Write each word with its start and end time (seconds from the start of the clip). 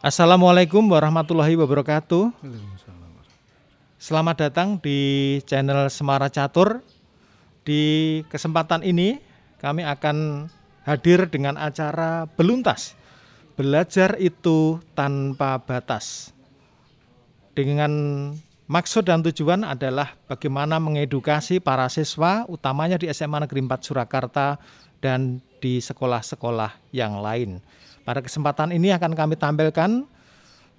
Assalamualaikum 0.00 0.80
warahmatullahi 0.88 1.60
wabarakatuh. 1.60 2.32
Selamat 4.00 4.48
datang 4.48 4.80
di 4.80 5.36
channel 5.44 5.92
Semara 5.92 6.32
Catur. 6.32 6.80
Di 7.68 8.24
kesempatan 8.32 8.80
ini 8.80 9.20
kami 9.60 9.84
akan 9.84 10.48
hadir 10.88 11.28
dengan 11.28 11.60
acara 11.60 12.24
Beluntas. 12.32 12.96
Belajar 13.60 14.16
itu 14.16 14.80
tanpa 14.96 15.60
batas. 15.60 16.32
Dengan 17.52 17.92
maksud 18.72 19.04
dan 19.04 19.20
tujuan 19.20 19.68
adalah 19.68 20.16
bagaimana 20.24 20.80
mengedukasi 20.80 21.60
para 21.60 21.84
siswa 21.92 22.48
utamanya 22.48 22.96
di 22.96 23.04
SMA 23.12 23.44
Negeri 23.44 23.68
4 23.68 23.84
Surakarta 23.84 24.56
dan 25.04 25.44
di 25.60 25.76
sekolah-sekolah 25.76 26.88
yang 26.88 27.20
lain. 27.20 27.60
Pada 28.10 28.26
kesempatan 28.26 28.74
ini 28.74 28.90
akan 28.90 29.14
kami 29.14 29.38
tampilkan 29.38 30.02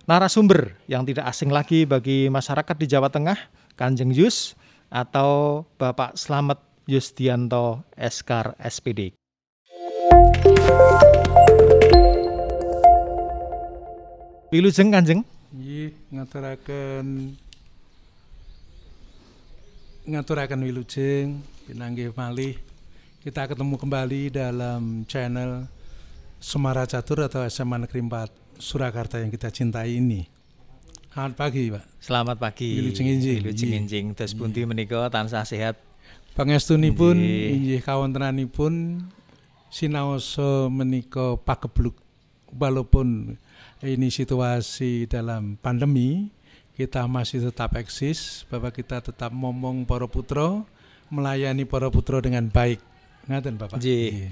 narasumber 0.04 0.76
yang 0.84 1.08
tidak 1.08 1.32
asing 1.32 1.48
lagi 1.48 1.88
bagi 1.88 2.28
masyarakat 2.28 2.76
di 2.76 2.92
Jawa 2.92 3.08
Tengah, 3.08 3.40
Kanjeng 3.80 4.12
Yus 4.12 4.60
atau 4.92 5.64
Bapak 5.80 6.20
Slamet 6.20 6.60
Yustianto 6.92 7.88
Eskar 7.96 8.60
SPD. 8.60 9.16
Wilujeng 14.52 14.92
Kanjeng. 14.92 15.24
Nggih, 15.56 15.96
ngaturaken 16.12 17.08
ngaturaken 20.04 20.60
wilujeng 20.68 21.40
pinanggih 21.64 22.12
malih. 22.12 22.60
Kita 23.24 23.48
ketemu 23.48 23.80
kembali 23.80 24.36
dalam 24.36 25.08
channel 25.08 25.80
Semara 26.42 26.90
Catur 26.90 27.22
atau 27.22 27.46
SMA 27.46 27.86
Negeri 27.86 28.02
4 28.02 28.58
Surakarta 28.58 29.22
yang 29.22 29.30
kita 29.30 29.54
cintai 29.54 30.02
ini. 30.02 30.26
Selamat 31.14 31.34
pagi, 31.38 31.70
Pak. 31.70 31.84
Selamat 32.02 32.38
pagi. 32.42 32.82
Wilujeng 32.82 33.08
injing. 33.14 33.40
Wilujeng 33.46 33.74
injing. 33.78 34.06
Terus 34.18 34.34
pundi 34.34 34.66
menika 34.66 35.06
tansah 35.14 35.46
sehat. 35.46 35.78
Pangestunipun 36.34 37.14
Nggih. 37.14 37.54
inggih 37.54 37.82
kawontenanipun 37.86 39.06
sinaosa 39.70 40.66
menika 40.74 41.38
pakebluk 41.46 41.94
walaupun 42.58 43.38
ini 43.86 44.08
situasi 44.10 45.06
dalam 45.06 45.62
pandemi 45.62 46.34
kita 46.74 47.06
masih 47.06 47.52
tetap 47.52 47.78
eksis 47.78 48.48
bahwa 48.50 48.72
kita 48.74 49.04
tetap 49.04 49.30
ngomong 49.30 49.84
para 49.86 50.08
putra 50.08 50.64
melayani 51.12 51.68
para 51.68 51.92
putra 51.92 52.24
dengan 52.24 52.48
baik 52.48 52.80
ngaten 53.28 53.60
Bapak 53.60 53.78
Nggih. 53.78 54.32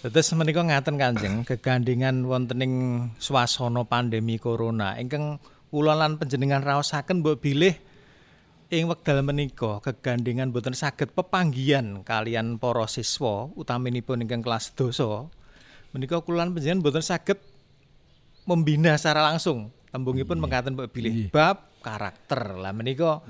Terus 0.00 0.32
menika 0.32 0.64
ngaten 0.64 0.96
Kanjeng, 0.96 1.44
kegandingan 1.44 2.24
wontening 2.24 3.04
swasana 3.20 3.84
pandemi 3.84 4.40
corona. 4.40 4.96
Ingkang 4.96 5.36
kula 5.68 5.92
lan 5.92 6.16
panjenengan 6.16 6.64
raosaken 6.64 7.20
mbok 7.20 7.36
bilih 7.44 7.76
ing 8.72 8.88
wekdal 8.88 9.20
menika 9.20 9.76
kegandingan 9.84 10.56
boten 10.56 10.72
saged 10.72 11.12
pepanggihan 11.12 12.00
kalian 12.00 12.56
para 12.56 12.88
siswa 12.88 13.52
utaminipun 13.52 14.24
ingkang 14.24 14.40
kelas 14.40 14.72
dosa. 14.72 15.28
Menika 15.92 16.24
kula 16.24 16.48
lan 16.48 16.56
panjenengan 16.56 16.80
boten 16.80 17.04
saged 17.04 17.36
membina 18.48 18.96
secara 18.96 19.20
langsung. 19.28 19.68
Tembungipun 19.92 20.40
mengatakan 20.40 20.80
mbok 20.80 20.96
bilih 20.96 21.28
bab 21.28 21.76
karakter. 21.84 22.56
Lah 22.56 22.72
menika 22.72 23.20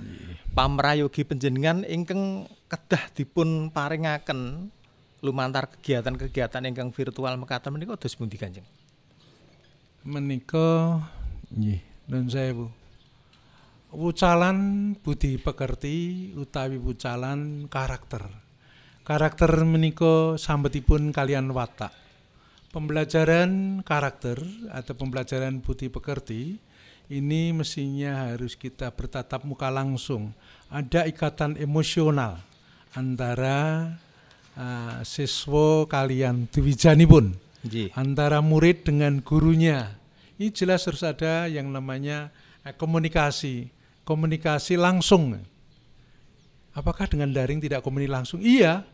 pamrayogi 0.55 1.27
panjenengan 1.27 1.83
ingkang 1.83 2.47
kedah 2.71 3.11
dipun 3.11 3.75
paringaken 3.75 4.71
lumantar 5.21 5.69
kegiatan-kegiatan 5.69 6.65
ingkang 6.65 6.91
virtual 6.93 7.37
mekaten 7.37 7.73
menika 7.73 7.97
dos 7.97 8.17
pundi 8.17 8.41
Kanjeng? 8.41 8.65
Menika 10.05 11.01
nggih 11.53 11.81
nun 12.09 12.27
sewu. 12.33 12.67
Wucalan 13.91 14.93
budi 15.03 15.37
pekerti 15.37 16.31
utawi 16.39 16.79
wucalan 16.79 17.67
karakter. 17.67 18.23
Karakter 19.03 19.51
menika 19.67 20.39
sambetipun 20.39 21.11
kalian 21.11 21.51
watak. 21.51 21.91
Pembelajaran 22.71 23.83
karakter 23.83 24.39
atau 24.71 24.95
pembelajaran 24.95 25.59
budi 25.59 25.91
pekerti 25.91 26.63
ini 27.11 27.51
mestinya 27.51 28.31
harus 28.31 28.55
kita 28.55 28.95
bertatap 28.95 29.43
muka 29.43 29.67
langsung. 29.67 30.31
Ada 30.71 31.11
ikatan 31.11 31.59
emosional 31.59 32.39
antara 32.95 33.91
uh, 34.57 35.03
siswa 35.07 35.85
kalian 35.87 36.51
diwijanipun 36.51 37.51
nggih 37.61 37.93
antara 37.97 38.41
murid 38.41 38.89
dengan 38.89 39.21
gurunya. 39.21 40.01
Ini 40.41 40.49
jelas 40.57 40.89
harus 40.89 41.05
ada 41.05 41.45
yang 41.45 41.69
namanya 41.69 42.33
eh, 42.65 42.73
komunikasi, 42.73 43.69
komunikasi 44.09 44.81
langsung. 44.81 45.37
Apakah 46.73 47.05
dengan 47.05 47.29
daring 47.29 47.61
tidak 47.61 47.85
komunikasi 47.85 48.17
langsung? 48.17 48.41
Iya, 48.41 48.89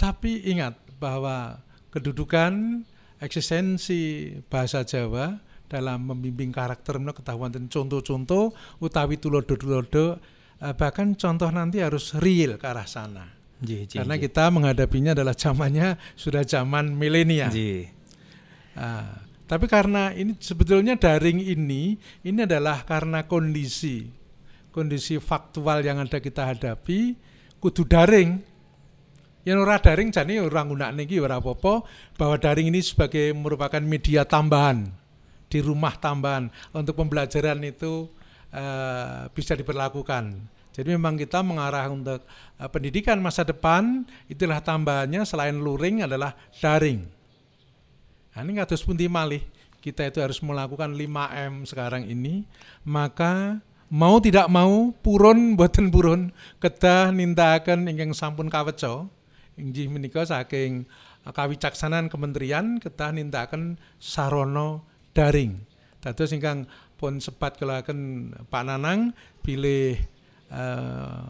tapi 0.00 0.48
ingat 0.48 0.80
bahwa 0.96 1.60
kedudukan 1.92 2.80
eksistensi 3.20 4.32
bahasa 4.48 4.80
Jawa 4.88 5.36
dalam 5.68 6.08
membimbing 6.08 6.48
karakter 6.48 6.96
ketahuan 6.96 7.52
dan 7.52 7.68
contoh-contoh 7.68 8.56
utawi 8.80 9.20
tulodo-tulodo 9.20 10.16
eh, 10.64 10.72
bahkan 10.72 11.12
contoh 11.12 11.52
nanti 11.52 11.84
harus 11.84 12.16
real 12.16 12.56
ke 12.56 12.64
arah 12.64 12.88
sana. 12.88 13.37
Nggih 13.58 13.90
nggih 13.90 13.98
Karena 14.02 14.14
kita 14.18 14.44
menghadapinya 14.54 15.12
adalah 15.14 15.34
zamannya 15.34 15.98
sudah 16.14 16.46
zaman 16.46 16.94
milenial. 16.94 17.50
Ah, 18.78 19.26
tapi 19.50 19.66
karena 19.66 20.14
ini 20.14 20.38
sebetulnya 20.38 20.94
daring 20.94 21.42
ini 21.42 21.98
ini 22.22 22.38
adalah 22.44 22.86
karena 22.86 23.26
kondisi 23.26 24.06
kondisi 24.70 25.18
faktual 25.18 25.82
yang 25.82 25.98
ada 25.98 26.22
kita 26.22 26.46
hadapi 26.54 27.18
kudu 27.58 27.82
daring. 27.88 28.38
Yang 29.42 29.58
ora 29.64 29.80
daring 29.80 30.12
jane 30.12 30.38
ora 30.44 30.60
nggunakne 30.62 31.08
iki 31.08 31.18
ora 31.18 31.40
apa-apa 31.40 31.82
bahwa 32.20 32.36
daring 32.36 32.68
ini 32.68 32.84
sebagai 32.84 33.32
merupakan 33.32 33.80
media 33.80 34.28
tambahan 34.28 34.84
di 35.48 35.58
rumah 35.64 35.96
tambahan 35.96 36.52
untuk 36.76 37.00
pembelajaran 37.00 37.56
itu 37.64 38.12
eh, 38.52 39.32
bisa 39.32 39.56
diperlakukan. 39.56 40.36
Jadi 40.78 40.94
memang 40.94 41.18
kita 41.18 41.42
mengarah 41.42 41.90
untuk 41.90 42.22
eh, 42.54 42.70
pendidikan 42.70 43.18
masa 43.18 43.42
depan 43.42 44.06
itulah 44.30 44.62
tambahannya 44.62 45.26
selain 45.26 45.58
luring 45.58 46.06
adalah 46.06 46.38
daring. 46.62 47.02
Nah, 48.30 48.46
ini 48.46 48.62
kados 48.62 48.86
pundi 48.86 49.10
malih 49.10 49.42
kita 49.82 50.06
itu 50.06 50.22
harus 50.22 50.38
melakukan 50.38 50.94
5M 50.94 51.66
sekarang 51.66 52.06
ini, 52.06 52.46
maka 52.86 53.58
mau 53.90 54.22
tidak 54.22 54.46
mau 54.46 54.94
purun 55.02 55.58
boten 55.58 55.90
purun 55.90 56.30
kedah 56.62 57.10
nindakaken 57.10 57.88
ingkang 57.88 58.12
sampun 58.12 58.52
kaweca 58.52 59.08
inggih 59.56 59.88
menika 59.88 60.22
saking 60.28 60.84
kawicaksanan 61.24 62.06
kementerian 62.06 62.78
kedah 62.78 63.10
nindakaken 63.10 63.80
sarana 63.98 64.78
daring. 65.10 65.58
Dados 65.98 66.30
ingkang 66.30 66.70
pun 66.94 67.18
sepat 67.18 67.58
kelaken 67.58 68.30
Pak 68.46 68.62
Nanang 68.62 69.10
pilih 69.42 69.98
eh, 70.52 71.24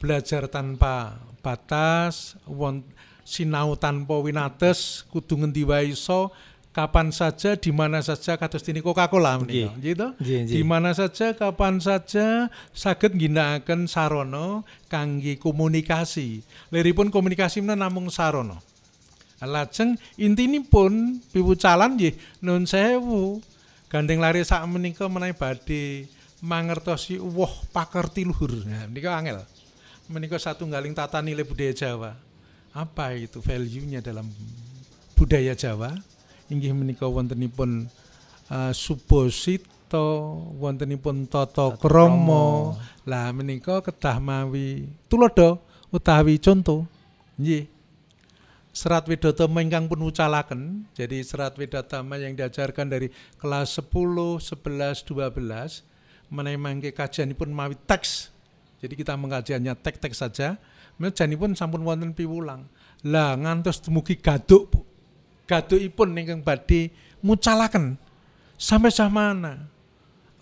belajar 0.00 0.48
tanpa 0.50 1.16
batas, 1.40 2.36
won, 2.44 2.84
sinau 3.26 3.74
tanpa 3.74 4.18
winates, 4.22 5.02
kudu 5.10 5.40
ngendi 5.40 5.66
wae 5.66 5.94
iso, 5.94 6.30
kapan 6.76 7.08
saja, 7.08 7.56
di 7.56 7.72
mana 7.72 8.04
saja 8.04 8.36
kados 8.36 8.60
dini 8.60 8.84
Coca-Cola 8.84 9.40
menika. 9.40 9.72
Gitu. 9.80 10.06
Di 10.22 10.60
mana 10.60 10.92
saja, 10.92 11.32
kapan 11.32 11.80
saja 11.80 12.52
saged 12.76 13.16
ngginakaken 13.16 13.88
sarana 13.88 14.60
kangge 14.92 15.40
komunikasi. 15.40 16.44
Liripun 16.68 17.08
komunikasi 17.08 17.64
menika 17.64 17.80
namung 17.80 18.12
sarana. 18.12 18.60
Lajeng 19.40 20.00
intinipun 20.16 21.20
piwucalan 21.32 21.96
nggih 21.96 22.16
nun 22.44 22.64
sewu. 22.68 23.40
Gandeng 23.86 24.18
lari 24.18 24.42
sak 24.42 24.64
menika 24.66 25.06
menawi 25.06 25.32
badhe 25.36 26.10
mangertosi 26.44 27.16
wah 27.16 27.52
pakerti 27.72 28.26
luhur. 28.28 28.52
Nah, 28.66 28.84
menika 28.88 29.16
angel. 29.16 29.40
Menika 30.06 30.36
satunggaling 30.36 30.92
tata 30.92 31.24
nilai 31.24 31.42
budaya 31.42 31.72
Jawa. 31.72 32.12
Apa 32.76 33.16
itu 33.16 33.40
value-nya 33.40 34.04
dalam 34.04 34.28
budaya 35.16 35.56
Jawa? 35.56 35.96
Inggih 36.52 36.76
menika 36.76 37.08
wontenipun 37.08 37.88
uh, 38.52 38.72
suposito, 38.76 40.38
wontenipun 40.60 41.26
tata 41.26 41.74
krama. 41.80 42.76
Lah 43.08 43.32
menika 43.32 43.80
kedah 43.82 44.20
mawi 44.20 44.86
tulodo 45.10 45.58
utawi 45.90 46.38
contoh. 46.38 46.84
Nggih. 47.40 47.66
Serat 48.76 49.08
Widodama 49.08 49.64
ingkang 49.64 49.88
pun 49.88 50.04
ucalaken. 50.04 50.84
Jadi 50.92 51.24
serat 51.24 51.56
Widodama 51.56 52.20
yang 52.20 52.36
diajarkan 52.36 52.92
dari 52.92 53.08
kelas 53.40 53.80
10, 53.80 53.88
11, 53.88 55.00
12 55.00 55.95
menawi 56.32 56.58
mangke 56.58 56.90
kajianipun 56.92 57.50
mawi 57.50 57.78
teks. 57.86 58.32
Jadi 58.82 58.94
kita 58.94 59.16
mengkajiannya 59.16 59.72
teks-teks 59.80 60.16
saja. 60.20 60.60
Menajanipun 61.00 61.56
sampun 61.56 61.84
wonten 61.84 62.12
piwulang. 62.12 62.68
Lah 63.06 63.36
ngantos 63.36 63.80
dumugi 63.84 64.16
gaduk 64.18 64.72
Bu. 64.72 64.80
Gadukipun 65.46 66.18
ingkang 66.18 66.42
badhe 66.42 66.90
mucalaken 67.22 67.94
sampai 68.58 68.90
mana 69.06 69.70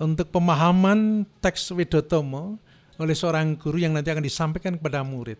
untuk 0.01 0.33
pemahaman 0.33 1.29
teks 1.45 1.71
Widotomo 1.77 2.57
oleh 2.97 3.15
seorang 3.15 3.59
guru 3.59 3.83
yang 3.83 3.93
nanti 3.93 4.11
akan 4.11 4.25
disampaikan 4.25 4.79
kepada 4.79 5.03
murid. 5.03 5.39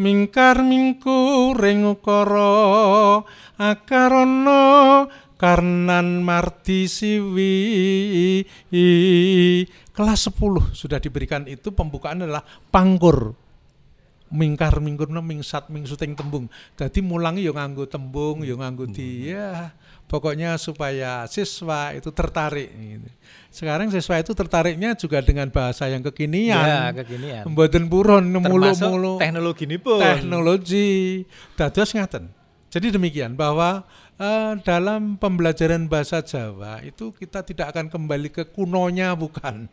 Mingkar 0.00 0.62
mingku 0.64 1.52
ring 1.58 1.84
ukara 1.84 3.20
akarono 3.58 4.64
karnan 5.40 6.20
marti 6.20 6.84
siwi 6.84 7.56
kelas 9.96 10.28
10 10.28 10.76
sudah 10.76 11.00
diberikan. 11.00 11.48
Itu 11.48 11.72
pembukaan 11.72 12.20
adalah 12.20 12.44
pangkur. 12.68 13.32
Mingkar 14.30 14.78
mingkur 14.78 15.10
mingsat 15.10 15.72
mingsuting 15.72 16.14
tembung. 16.14 16.46
Jadi 16.78 17.02
mulangi 17.02 17.42
yo 17.42 17.50
nganggo 17.50 17.88
tembung 17.88 18.46
yo 18.46 18.54
nganggo 18.54 18.86
di 18.86 19.26
ya 19.26 19.74
pokoknya 20.06 20.54
supaya 20.54 21.26
siswa 21.26 21.90
itu 21.94 22.14
tertarik. 22.14 22.70
Gitu. 22.70 23.10
sekarang 23.50 23.90
siswa 23.90 24.22
itu 24.22 24.30
tertariknya 24.30 24.94
juga 24.94 25.18
dengan 25.18 25.50
bahasa 25.50 25.90
yang 25.90 26.06
kekinian. 26.06 26.62
Ya, 26.62 26.94
kekinian. 26.94 27.42
mboten 27.50 27.90
buron 27.90 28.30
mulu 28.30 28.70
mulu 28.70 29.18
teknologi 29.18 29.66
ini 29.66 29.82
pun. 29.82 29.98
teknologi. 29.98 31.26
Dados 31.58 31.90
ngaten. 31.90 32.30
Jadi 32.70 32.94
demikian 32.94 33.34
bahwa 33.34 33.82
eh, 34.20 34.52
dalam 34.60 35.16
pembelajaran 35.16 35.88
bahasa 35.88 36.20
Jawa 36.20 36.84
itu 36.84 37.16
kita 37.16 37.40
tidak 37.40 37.72
akan 37.72 37.88
kembali 37.88 38.28
ke 38.28 38.44
kunonya 38.52 39.16
bukan 39.16 39.66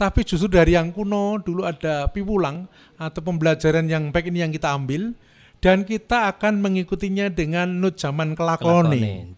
tapi 0.00 0.24
justru 0.24 0.48
dari 0.48 0.72
yang 0.72 0.88
kuno 0.96 1.36
dulu 1.44 1.68
ada 1.68 2.08
piwulang 2.08 2.64
atau 2.96 3.20
pembelajaran 3.20 3.84
yang 3.84 4.08
baik 4.08 4.32
ini 4.32 4.40
yang 4.40 4.52
kita 4.56 4.72
ambil 4.72 5.12
dan 5.60 5.84
kita 5.84 6.32
akan 6.32 6.64
mengikutinya 6.64 7.28
dengan 7.28 7.68
nut 7.68 8.00
zaman 8.00 8.32
kelakoni. 8.32 9.28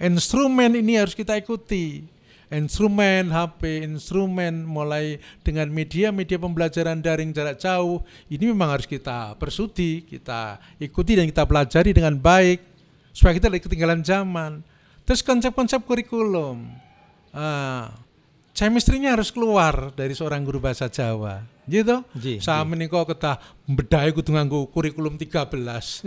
Instrumen 0.00 0.72
ini 0.72 0.96
harus 0.96 1.12
kita 1.12 1.36
ikuti. 1.36 2.08
Instrumen 2.46 3.28
HP, 3.28 3.84
instrumen 3.84 4.64
mulai 4.64 5.20
dengan 5.44 5.68
media-media 5.68 6.38
pembelajaran 6.38 7.02
daring 7.02 7.34
jarak 7.34 7.58
jauh 7.58 8.00
ini 8.30 8.54
memang 8.54 8.72
harus 8.72 8.86
kita 8.86 9.34
persudi, 9.36 10.06
kita 10.06 10.62
ikuti 10.78 11.18
dan 11.18 11.26
kita 11.26 11.42
pelajari 11.42 11.90
dengan 11.90 12.14
baik 12.16 12.75
supaya 13.16 13.32
kita 13.40 13.48
tidak 13.48 13.64
ketinggalan 13.64 14.04
zaman. 14.04 14.60
Terus 15.08 15.24
konsep-konsep 15.24 15.80
kurikulum, 15.88 16.68
ah, 17.32 17.88
chemistry-nya 18.52 19.16
harus 19.16 19.32
keluar 19.32 19.96
dari 19.96 20.12
seorang 20.12 20.44
guru 20.44 20.60
bahasa 20.60 20.92
Jawa, 20.92 21.40
gitu. 21.64 22.04
Saya 22.44 22.60
menika 22.68 23.00
ketah 23.08 23.40
bedhahe 23.64 24.12
kudu 24.12 24.36
nganggo 24.36 24.68
kurikulum 24.68 25.16
13. 25.16 25.56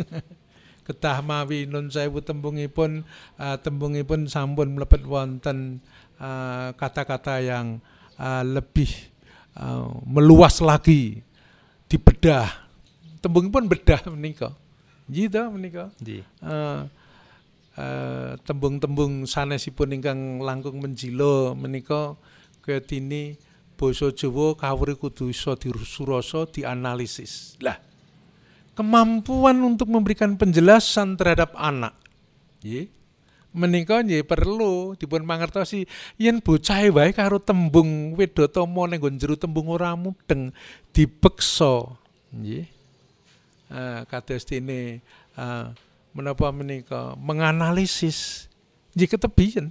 ketah 0.90 1.22
mawi 1.22 1.70
nun 1.70 1.94
sewu 1.94 2.18
tembungipun 2.18 3.06
uh, 3.38 3.58
tembungipun 3.62 4.26
sampun 4.26 4.74
mlebet 4.74 5.06
wonten 5.06 5.86
uh, 6.18 6.74
kata-kata 6.74 7.46
yang 7.46 7.78
uh, 8.18 8.42
lebih 8.42 8.90
uh, 9.54 9.86
meluas 10.10 10.58
lagi 10.66 11.22
dibedah. 11.86 12.50
Tembungipun 13.22 13.70
bedah 13.70 14.02
menika. 14.10 14.50
Gitu 15.06 15.38
menika. 15.54 15.94
Ji. 16.02 16.26
Eh, 17.80 18.36
tembung-tembung 18.44 19.24
sanesipun 19.24 19.96
ingkang 19.96 20.44
langkung 20.44 20.84
menjilo 20.84 21.56
menika 21.56 22.20
ketini 22.60 23.40
basa 23.80 24.12
Jawa 24.12 24.52
kawuri 24.60 25.00
kudu 25.00 25.32
iso 25.32 25.56
disurasa 25.56 26.44
dianalisis. 26.52 27.56
Lah, 27.64 27.80
kemampuan 28.76 29.64
untuk 29.64 29.88
memberikan 29.88 30.36
penjelasan 30.36 31.16
terhadap 31.16 31.56
anak. 31.56 31.96
Nggih. 32.60 32.92
Menika 33.56 34.04
nggih 34.04 34.28
perlu 34.28 35.00
dipun 35.00 35.24
mangertosi 35.24 35.88
yen 36.20 36.44
bocah 36.44 36.84
wae 36.92 37.16
karo 37.16 37.40
tembung 37.40 38.14
Wedotama 38.20 38.92
ning 38.92 39.00
jero 39.16 39.40
tembung 39.40 39.72
ora 39.72 39.96
mudeng 39.96 40.52
dibeksa. 40.92 41.96
Nggih. 42.36 42.68
Eh, 43.72 44.02
kados 44.04 44.44
dene 44.44 45.00
eh, 45.40 45.68
menapa 46.12 46.50
menika 46.50 47.14
menganalisis 47.20 48.50
nggih 48.98 49.10
ketebian 49.16 49.70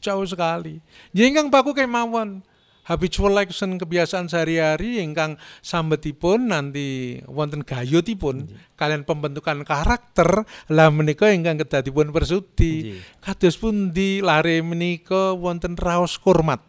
jauh 0.00 0.24
sekali. 0.24 0.80
Nggih 1.12 1.26
ingkang 1.34 1.48
baku 1.52 1.74
kemawon 1.76 2.44
habitual 2.86 3.34
action 3.34 3.74
kebiasaan 3.76 4.30
sehari-hari 4.30 5.02
ingkang 5.02 5.34
sambetipun 5.58 6.54
nanti 6.54 7.18
wonten 7.26 7.66
gayutipun 7.66 8.46
kalian 8.78 9.02
pembentukan 9.02 9.66
karakter 9.66 10.46
lah 10.70 10.88
menika 10.94 11.26
ingkang 11.34 11.58
kedah 11.58 11.82
dipun 11.82 12.14
persudi. 12.14 12.94
Nggih. 12.94 13.00
Kados 13.18 13.56
pundi 13.58 14.22
lare 14.22 14.62
menika 14.62 15.34
wonten 15.34 15.74
raos 15.74 16.14
kurmat. 16.16 16.62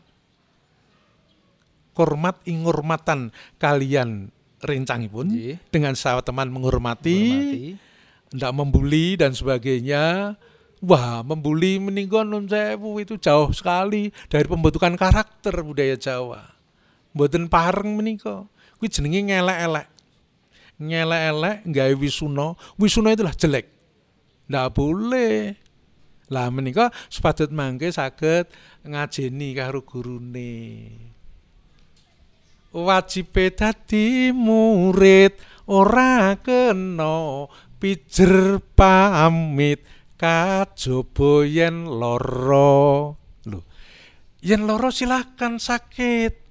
Kurmat 1.94 2.46
ingurmatan 2.46 3.34
kalian 3.58 4.30
rencangipun 4.62 5.28
Nggih. 5.34 5.56
dengan 5.70 5.94
sahabat 5.94 6.26
teman 6.26 6.50
menghormati, 6.50 7.18
Menghormati. 7.18 7.87
Tidak 8.32 8.54
membuli 8.56 9.16
dan 9.16 9.32
sebagainya. 9.32 10.36
Wah, 10.78 11.26
membuli 11.26 11.82
meninggon 11.82 12.30
nun 12.30 12.46
sewu 12.46 13.02
itu 13.02 13.18
jauh 13.18 13.50
sekali 13.50 14.14
dari 14.30 14.46
pembentukan 14.46 14.94
karakter 14.94 15.66
budaya 15.66 15.98
Jawa. 15.98 16.54
Mboten 17.18 17.50
pareng 17.50 17.98
menika. 17.98 18.46
Kuwi 18.78 18.94
jenenge 18.94 19.34
ngelek-elek. 19.34 19.88
Ngelek-elek 20.78 21.58
gawe 21.66 21.94
wisuna, 21.98 22.54
wisuna 22.78 23.18
itulah 23.18 23.34
jelek. 23.34 23.66
Ndak 24.46 24.68
boleh. 24.78 25.58
Lah 26.30 26.52
menika 26.54 26.94
sepatut 27.10 27.50
mangke 27.50 27.90
saged 27.90 28.52
ngajeni 28.86 29.58
karo 29.58 29.82
gurune. 29.82 30.54
Wajib 32.76 33.34
dadi 33.34 34.30
murid 34.30 35.34
ora 35.66 36.36
kena 36.38 37.48
pijer 37.80 38.62
pamit 38.76 39.86
kajaba 40.18 41.46
yen 41.46 41.86
lara. 41.86 43.14
Lho. 43.46 43.60
Yen 44.42 44.66
lara 44.66 44.90
silahkan 44.90 45.62
sakit. 45.62 46.48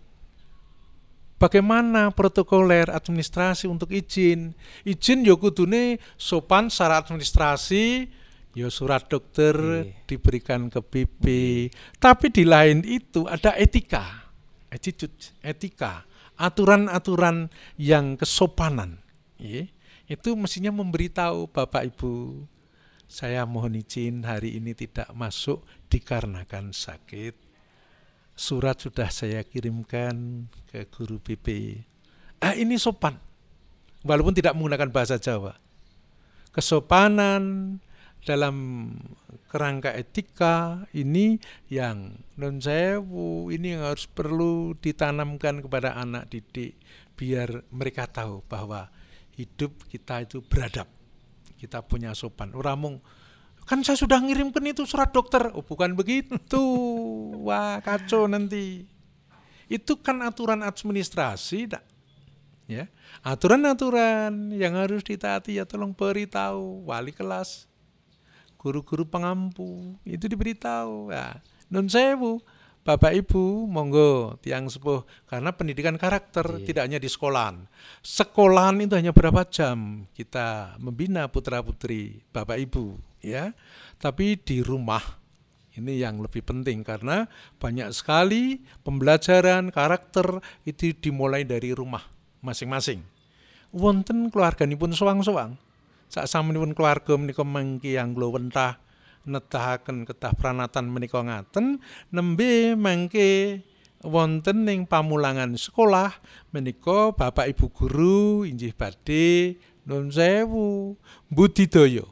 Bagaimana 1.37 2.17
protokoler 2.17 2.89
administrasi 2.89 3.69
untuk 3.69 3.93
izin? 3.93 4.57
Izin 4.89 5.21
ya 5.21 5.37
kudune 5.37 6.01
sopan 6.17 6.73
secara 6.73 7.05
administrasi, 7.05 8.09
ya 8.57 8.73
surat 8.73 9.05
dokter 9.05 9.53
Nggih. 9.53 10.09
diberikan 10.09 10.73
ke 10.73 10.81
BP. 10.81 11.25
Tapi 12.01 12.33
di 12.33 12.49
lain 12.49 12.81
itu 12.89 13.29
ada 13.29 13.53
etika, 13.53 14.33
attitude, 14.73 15.37
etika, 15.45 16.09
aturan-aturan 16.41 17.53
yang 17.77 18.17
kesopanan. 18.17 19.05
Nggih. 19.37 19.76
Itu 20.07 20.39
mestinya 20.39 20.71
memberitahu 20.71 21.51
Bapak 21.51 21.83
Ibu, 21.95 22.47
saya 23.11 23.43
mohon 23.47 23.79
izin 23.79 24.23
hari 24.23 24.59
ini 24.59 24.75
tidak 24.75 25.11
masuk 25.15 25.67
dikarenakan 25.91 26.71
sakit 26.71 27.47
surat 28.37 28.77
sudah 28.77 29.09
saya 29.09 29.41
kirimkan 29.43 30.47
ke 30.69 30.85
guru 30.93 31.17
BP. 31.19 31.81
Ah 32.39 32.53
ini 32.53 32.77
sopan, 32.77 33.17
walaupun 34.05 34.37
tidak 34.37 34.53
menggunakan 34.53 34.93
bahasa 34.93 35.17
Jawa. 35.17 35.57
Kesopanan 36.53 37.77
dalam 38.29 38.57
kerangka 39.49 39.97
etika 39.97 40.85
ini 40.93 41.41
yang 41.73 42.21
non 42.37 42.61
sewu 42.61 43.49
ini 43.49 43.77
yang 43.77 43.89
harus 43.89 44.05
perlu 44.05 44.77
ditanamkan 44.77 45.65
kepada 45.65 45.97
anak 45.97 46.29
didik 46.29 46.77
biar 47.17 47.65
mereka 47.73 48.05
tahu 48.05 48.45
bahwa 48.45 48.93
hidup 49.37 49.85
kita 49.87 50.25
itu 50.25 50.41
beradab. 50.41 50.89
Kita 51.57 51.85
punya 51.85 52.13
sopan. 52.17 52.53
Orang 52.57 52.77
mung 52.81 52.97
kan 53.67 53.83
saya 53.83 53.99
sudah 53.99 54.23
ngirimkan 54.23 54.65
itu 54.65 54.89
surat 54.89 55.13
dokter. 55.13 55.53
Oh, 55.53 55.63
bukan 55.63 55.93
begitu. 55.93 56.63
Wah, 57.47 57.79
kacau 57.85 58.27
nanti. 58.27 58.89
Itu 59.67 59.99
kan 60.01 60.23
aturan 60.25 60.65
administrasi, 60.65 61.71
dak. 61.71 61.85
Ya, 62.67 62.91
aturan-aturan 63.23 64.51
yang 64.51 64.75
harus 64.75 65.07
ditaati 65.07 65.55
ya 65.55 65.63
tolong 65.63 65.95
beritahu 65.95 66.83
wali 66.91 67.15
kelas, 67.15 67.71
guru-guru 68.59 69.07
pengampu 69.07 69.95
itu 70.03 70.27
diberitahu. 70.27 71.15
Ya, 71.15 71.39
nun 71.71 71.87
sewu, 71.87 72.43
Bapak 72.87 73.19
Ibu, 73.19 73.67
monggo 73.67 74.39
tiang 74.47 74.71
sepuh 74.71 75.03
karena 75.27 75.51
pendidikan 75.51 75.99
karakter 75.99 76.63
Iya. 76.63 76.71
tidak 76.71 76.83
hanya 76.87 76.99
di 77.03 77.11
sekolahan. 77.11 77.67
Sekolahan 77.99 78.79
itu 78.79 78.95
hanya 78.95 79.11
berapa 79.11 79.43
jam 79.51 80.07
kita 80.15 80.79
membina 80.79 81.27
putra-putri 81.27 82.23
Bapak 82.31 82.63
Ibu, 82.63 82.95
ya. 83.27 83.51
Tapi 83.99 84.39
di 84.39 84.63
rumah 84.63 85.03
ini 85.75 85.99
yang 85.99 86.23
lebih 86.23 86.47
penting 86.47 86.87
karena 86.87 87.27
banyak 87.59 87.91
sekali 87.91 88.63
pembelajaran 88.87 89.75
karakter 89.75 90.39
itu 90.63 90.95
dimulai 90.95 91.43
dari 91.43 91.75
rumah 91.75 92.07
masing-masing. 92.39 93.03
Wonten 93.75 94.31
keluarganipun 94.31 94.95
sowang-sowang. 94.95 95.59
Sak 96.07 96.31
samanipun 96.31 96.71
keluarga 96.71 97.19
menika 97.19 97.43
mengki 97.43 97.99
anglo 97.99 98.31
wentah 98.31 98.79
netahaken 99.27 100.07
kedah 100.07 100.33
pranatan 100.39 100.87
menika 100.87 101.21
ngaten 101.21 101.83
nembe 102.15 102.79
mangke 102.79 103.61
wonten 104.07 104.63
ing 104.71 104.87
pamulangan 104.87 105.59
sekolah 105.59 106.15
menika 106.55 107.11
Bapak 107.13 107.51
Ibu 107.51 107.67
guru 107.75 108.47
injih 108.47 108.71
badhe 108.73 109.59
nun 109.83 110.15
sewu 110.15 110.95
budidaya 111.27 112.07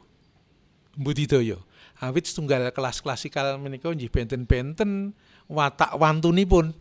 budidaya 0.99 1.59
awit 2.03 2.27
setunggal 2.27 2.69
kelas 2.75 2.99
klasikal 2.99 3.55
menika 3.57 3.89
injih 3.95 4.11
benten-benten 4.11 5.15
watak 5.47 5.95
wantunipun 5.95 6.75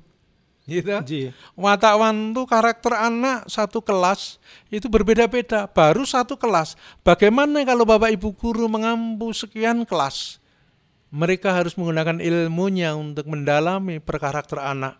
gitu. 0.64 0.90
Nggih. 1.00 1.28
Watak 1.56 1.94
wantu 2.00 2.48
karakter 2.48 2.92
anak 2.96 3.48
satu 3.48 3.84
kelas 3.84 4.40
itu 4.68 4.88
berbeda-beda. 4.88 5.68
Baru 5.68 6.04
satu 6.04 6.36
kelas. 6.36 6.76
Bagaimana 7.04 7.64
kalau 7.64 7.84
Bapak 7.84 8.12
Ibu 8.12 8.34
guru 8.36 8.66
mengampu 8.68 9.32
sekian 9.32 9.84
kelas? 9.84 10.40
Mereka 11.14 11.54
harus 11.54 11.78
menggunakan 11.78 12.18
ilmunya 12.18 12.98
untuk 12.98 13.30
mendalami 13.30 14.02
perkarakter 14.02 14.58
anak. 14.58 14.98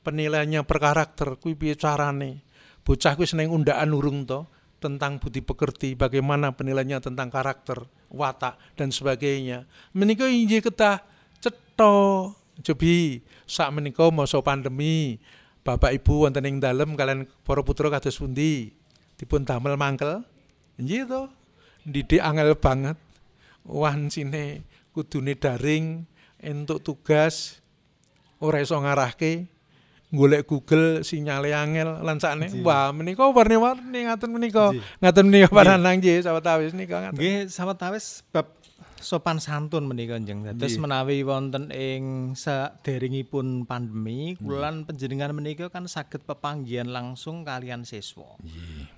Penilaiannya 0.00 0.64
perkarakter 0.64 1.36
kuwi 1.36 1.52
piye 1.52 1.74
carane. 1.76 2.40
Bocah 2.80 3.12
kuwi 3.12 3.28
seneng 3.28 3.52
undaan 3.52 3.92
urung 3.92 4.24
to 4.24 4.48
tentang 4.80 5.20
budi 5.20 5.44
pekerti, 5.44 5.92
bagaimana 5.92 6.56
penilaiannya 6.56 7.12
tentang 7.12 7.28
karakter, 7.28 7.84
watak 8.08 8.56
dan 8.80 8.88
sebagainya. 8.88 9.68
Menika 9.92 10.24
injih 10.24 10.64
ketah 10.64 11.04
cetha 11.44 12.32
Jobi 12.60 13.24
sak 13.48 13.72
menika 13.72 14.08
masa 14.12 14.38
pandemi 14.44 15.18
Bapak 15.60 15.92
Ibu 15.92 16.24
wonten 16.24 16.48
ing 16.48 16.56
dalem 16.56 16.96
kalian 16.96 17.28
para 17.44 17.60
putra 17.60 17.92
kados 17.92 18.16
pundi? 18.16 18.72
Dipun 19.20 19.44
damel 19.44 19.76
mangkel. 19.76 20.24
Nggih 20.80 21.04
to? 21.04 21.22
Didik 21.84 22.24
angel 22.24 22.56
banget. 22.56 22.96
Wancine 23.68 24.64
kudune 24.96 25.36
daring 25.36 26.08
entuk 26.40 26.80
tugas 26.80 27.60
ora 28.40 28.64
iso 28.64 28.72
ngarahke 28.80 29.44
golek 30.10 30.48
Google 30.48 31.06
sinyale 31.06 31.54
angel 31.54 32.02
lan 32.02 32.18
sakne. 32.18 32.50
Wah 32.66 32.90
menika 32.90 33.28
warni-warni 33.30 34.10
ngaten 34.10 34.30
menika. 34.32 34.74
Ngaten 34.98 35.24
menika 35.28 35.48
pananang 35.52 36.00
nggih 36.02 36.24
sawetawis 36.24 36.74
nika 36.74 36.98
ngaten. 37.04 37.16
Nggih, 37.20 37.36
sawetawis 37.46 38.26
bab 38.34 38.50
sopan 39.00 39.40
santun 39.40 39.88
menika 39.88 40.20
njeng. 40.20 40.44
Dados 40.44 40.76
menawi 40.76 41.24
wonten 41.24 41.72
ing 41.72 42.36
saderengipun 42.36 43.64
pandemi, 43.64 44.36
kula 44.36 44.68
lan 44.68 44.84
panjenengan 44.84 45.32
menika 45.32 45.72
kan 45.72 45.88
saged 45.88 46.22
pepanggihan 46.28 46.86
langsung 46.86 47.42
kalian 47.42 47.88
siswa. 47.88 48.36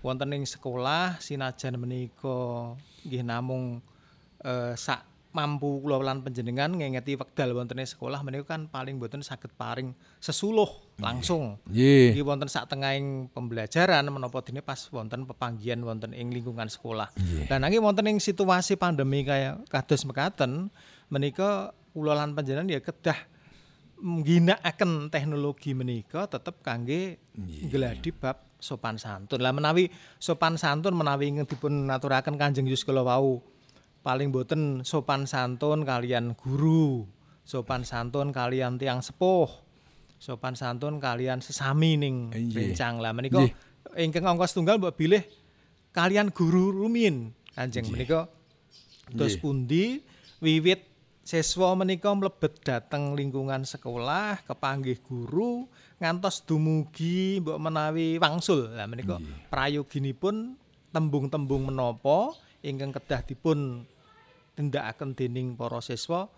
Wonten 0.03 0.35
ing 0.35 0.45
sekolah 0.45 1.23
sinajan 1.23 1.79
menika 1.79 2.75
nggih 3.07 3.23
namung 3.23 3.79
eh, 4.43 4.75
sak 4.75 5.12
mampu 5.33 5.81
kula 5.81 6.05
lan 6.05 6.21
panjenengan 6.21 6.69
ngengeti 6.77 7.17
wekdal 7.17 7.57
wonten 7.57 7.81
ing 7.81 7.89
sekolah 7.89 8.21
menika 8.21 8.53
kan 8.53 8.69
paling 8.69 9.01
boten 9.01 9.25
saged 9.25 9.49
paring 9.57 9.97
sesuluh 10.21 10.69
langsung. 11.01 11.57
nggih 11.73 12.13
Iki 12.13 12.23
wonten 12.23 12.53
sak 12.53 12.69
tengahing 12.69 13.33
pembelajaran 13.33 14.05
menapa 14.13 14.45
dene 14.45 14.61
pas 14.61 14.79
wonten 14.93 15.25
pepanggihan 15.25 15.81
wonten 15.81 16.13
ing 16.13 16.29
lingkungan 16.29 16.69
sekolah. 16.69 17.09
Lah 17.49 17.59
nanging 17.59 17.81
wonten 17.81 18.05
ing 18.13 18.21
situasi 18.21 18.77
pandemi 18.77 19.25
kaya 19.25 19.57
kados 19.73 20.05
mekaten 20.05 20.69
menika 21.09 21.73
kula 21.97 22.13
lan 22.13 22.37
panjenengan 22.37 22.69
ya 22.69 22.81
kedah 22.85 23.17
ngginakaken 24.03 25.09
teknologi 25.09 25.73
menika 25.73 26.29
tetep 26.29 26.61
kangge 26.61 27.17
ngladi 27.39 28.13
bab 28.13 28.53
sopan 28.61 29.01
santun. 29.01 29.41
Lah 29.41 29.57
menawi 29.57 29.89
sopan 30.21 30.61
santun 30.61 30.93
menawi 30.93 31.33
dipun 31.49 31.89
aturaken 31.89 32.37
Kanjeng 32.37 32.69
Yesus 32.69 32.85
kala 32.85 33.01
wau 33.01 33.41
paling 34.03 34.35
boten 34.35 34.83
sopan 34.83 35.25
santun 35.31 35.87
kalian 35.87 36.35
guru, 36.35 37.07
sopan 37.47 37.87
santun 37.87 38.35
kalian 38.35 38.77
tiang 38.77 38.99
sepuh, 38.99 39.49
sopan 40.19 40.59
santun 40.59 40.99
kalian 40.99 41.39
sesami 41.39 41.99
ning 41.99 42.31
Nggih. 42.35 42.75
rencang. 42.75 42.99
Lah 42.99 43.15
menika 43.15 43.43
ingkang 43.99 44.27
angka 44.27 44.51
setunggal 44.51 44.79
mbok 44.83 44.99
bilih 44.99 45.23
kalian 45.95 46.31
guru 46.35 46.71
rumin 46.75 47.31
Kanjeng 47.53 47.85
menika. 47.93 48.33
Dos 49.13 49.37
pundi? 49.37 50.01
Wiwit 50.43 50.89
siswa 51.23 51.77
menika 51.79 52.11
mlebet 52.11 52.65
dateng 52.67 53.15
lingkungan 53.15 53.63
sekolah 53.63 54.43
kepanggih 54.43 54.99
guru 55.05 55.71
ngantos 56.03 56.43
dumugi 56.43 57.39
mbok 57.45 57.61
menawi 57.61 58.17
wangsul. 58.19 58.73
Lah 58.73 58.89
menika 58.89 59.21
prayoginipun 59.53 60.59
tembung-tembung 60.91 61.71
menapa 61.71 62.35
ingkang 62.63 62.95
kedah 62.95 63.27
dipun 63.27 63.83
tindakaken 64.55 65.19
dening 65.19 65.59
para 65.59 65.83
siswa 65.83 66.31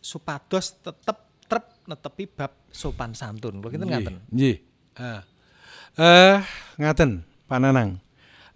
supados 0.00 0.78
tetep 0.80 1.18
trep 1.46 1.64
netepi 1.86 2.24
bab 2.30 2.52
sopan 2.70 3.14
santun. 3.14 3.62
Kula 3.62 3.70
kinten 3.74 3.90
ngaten. 3.90 4.16
Nggih. 4.30 4.56
Ah. 4.98 5.22
Eh, 5.96 6.38
ngaten 6.78 7.26
pananang. 7.50 7.98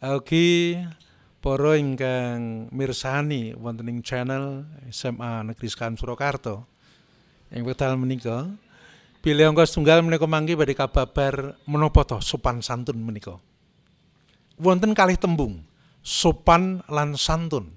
Ugi 0.01 0.79
para 1.41 1.73
ingkang 1.77 2.69
mirsani 2.73 3.57
wonten 3.57 3.89
ing 3.89 4.01
channel 4.05 4.65
SMA 4.93 5.47
Negeri 5.51 5.69
Sekan 5.71 5.97
Surakarta. 5.97 6.63
Ing 7.51 7.67
wekdal 7.67 7.99
menika 7.99 8.47
bilih 9.21 9.53
angka 9.53 9.69
setunggal 9.69 10.01
menika 10.01 10.25
mangke 10.25 10.57
badhe 10.57 10.73
kababar 10.73 11.59
menapa 11.67 12.07
to 12.07 12.19
sopan 12.23 12.63
santun 12.63 13.01
menika. 13.01 13.37
Wonten 14.61 14.93
kalih 14.93 15.17
tembung, 15.17 15.65
sopan 16.01 16.83
lan 16.89 17.15
santun. 17.15 17.73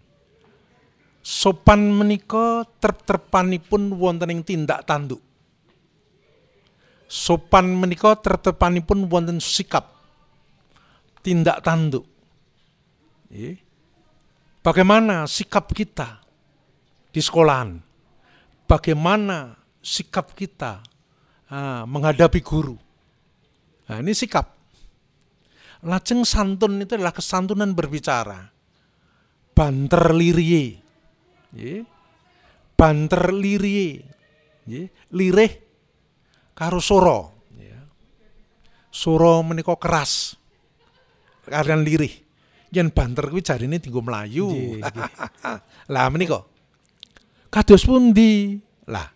Sopan 1.24 1.88
menika 1.94 2.68
trep-trepanipun 2.84 3.96
wonten 3.96 4.34
ing 4.34 4.44
tindak 4.44 4.84
tanduk. 4.84 5.24
sopan 7.14 7.78
menika 7.78 8.18
tertepanipun 8.18 9.06
wonten 9.06 9.38
sikap 9.38 9.94
tindak 11.22 11.62
tanduk. 11.62 12.10
Bagaimana 14.66 15.30
sikap 15.30 15.70
kita 15.70 16.18
di 17.14 17.22
sekolahan? 17.22 17.78
Bagaimana 18.66 19.54
sikap 19.78 20.34
kita 20.34 20.82
ah, 21.54 21.86
menghadapi 21.86 22.42
guru? 22.42 22.74
Nah, 23.86 24.02
ini 24.02 24.18
sikap. 24.18 24.50
Lajeng 25.84 26.24
santun 26.24 26.80
itu 26.80 26.96
adalah 26.96 27.12
kesantunan 27.12 27.76
berbicara. 27.76 28.52
Banter 29.52 30.16
lirie. 30.16 30.80
Banter 32.74 33.24
lirie. 33.36 34.02
Lirih 35.12 35.52
karo 36.56 36.80
soro 36.80 37.36
ya. 37.60 37.84
Soro 38.88 39.44
menika 39.44 39.76
keras. 39.76 40.40
Kalian 41.44 41.84
lirih. 41.84 42.16
Yen 42.74 42.90
banter 42.90 43.30
kuwi 43.30 43.44
jarine 43.44 43.78
dienggo. 43.78 44.02
Nggih, 44.02 44.82
Lah 45.94 46.08
menika. 46.10 46.42
Kados 47.52 47.86
pundi? 47.86 48.58
Lah 48.88 49.14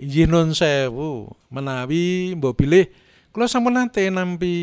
injih 0.00 0.24
nun 0.24 0.56
sewu 0.56 1.28
menawi 1.52 2.32
mbok 2.32 2.56
bilih 2.56 2.88
kula 3.30 3.46
sampun 3.46 3.78
nate 3.78 4.10
nampi 4.10 4.54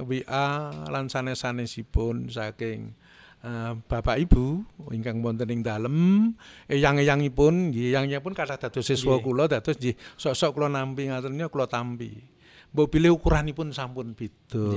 WA 0.00 0.72
lan 0.88 1.12
sanes-sanesipun 1.12 2.32
saking 2.32 2.96
eh, 3.44 3.72
Bapak 3.76 4.16
Ibu 4.16 4.64
ingkang 4.88 5.20
wonten 5.20 5.52
ing 5.52 5.60
dalem 5.60 6.32
eyang-eyangipun 6.72 7.72
nggih 7.72 7.92
eyang-eyangipun 7.92 8.32
kathah 8.32 8.56
dados 8.56 8.88
siswa 8.88 9.20
kula 9.20 9.52
dados 9.52 9.76
nggih 9.76 9.96
sok-sok 10.16 10.50
kula 10.56 10.68
nampi 10.72 11.12
ngaten 11.12 11.36
kula 11.52 11.68
tampi. 11.68 12.40
Mbok 12.70 12.86
bilih 12.86 13.18
ukuranipun 13.18 13.74
sampun 13.74 14.14
beda. 14.14 14.70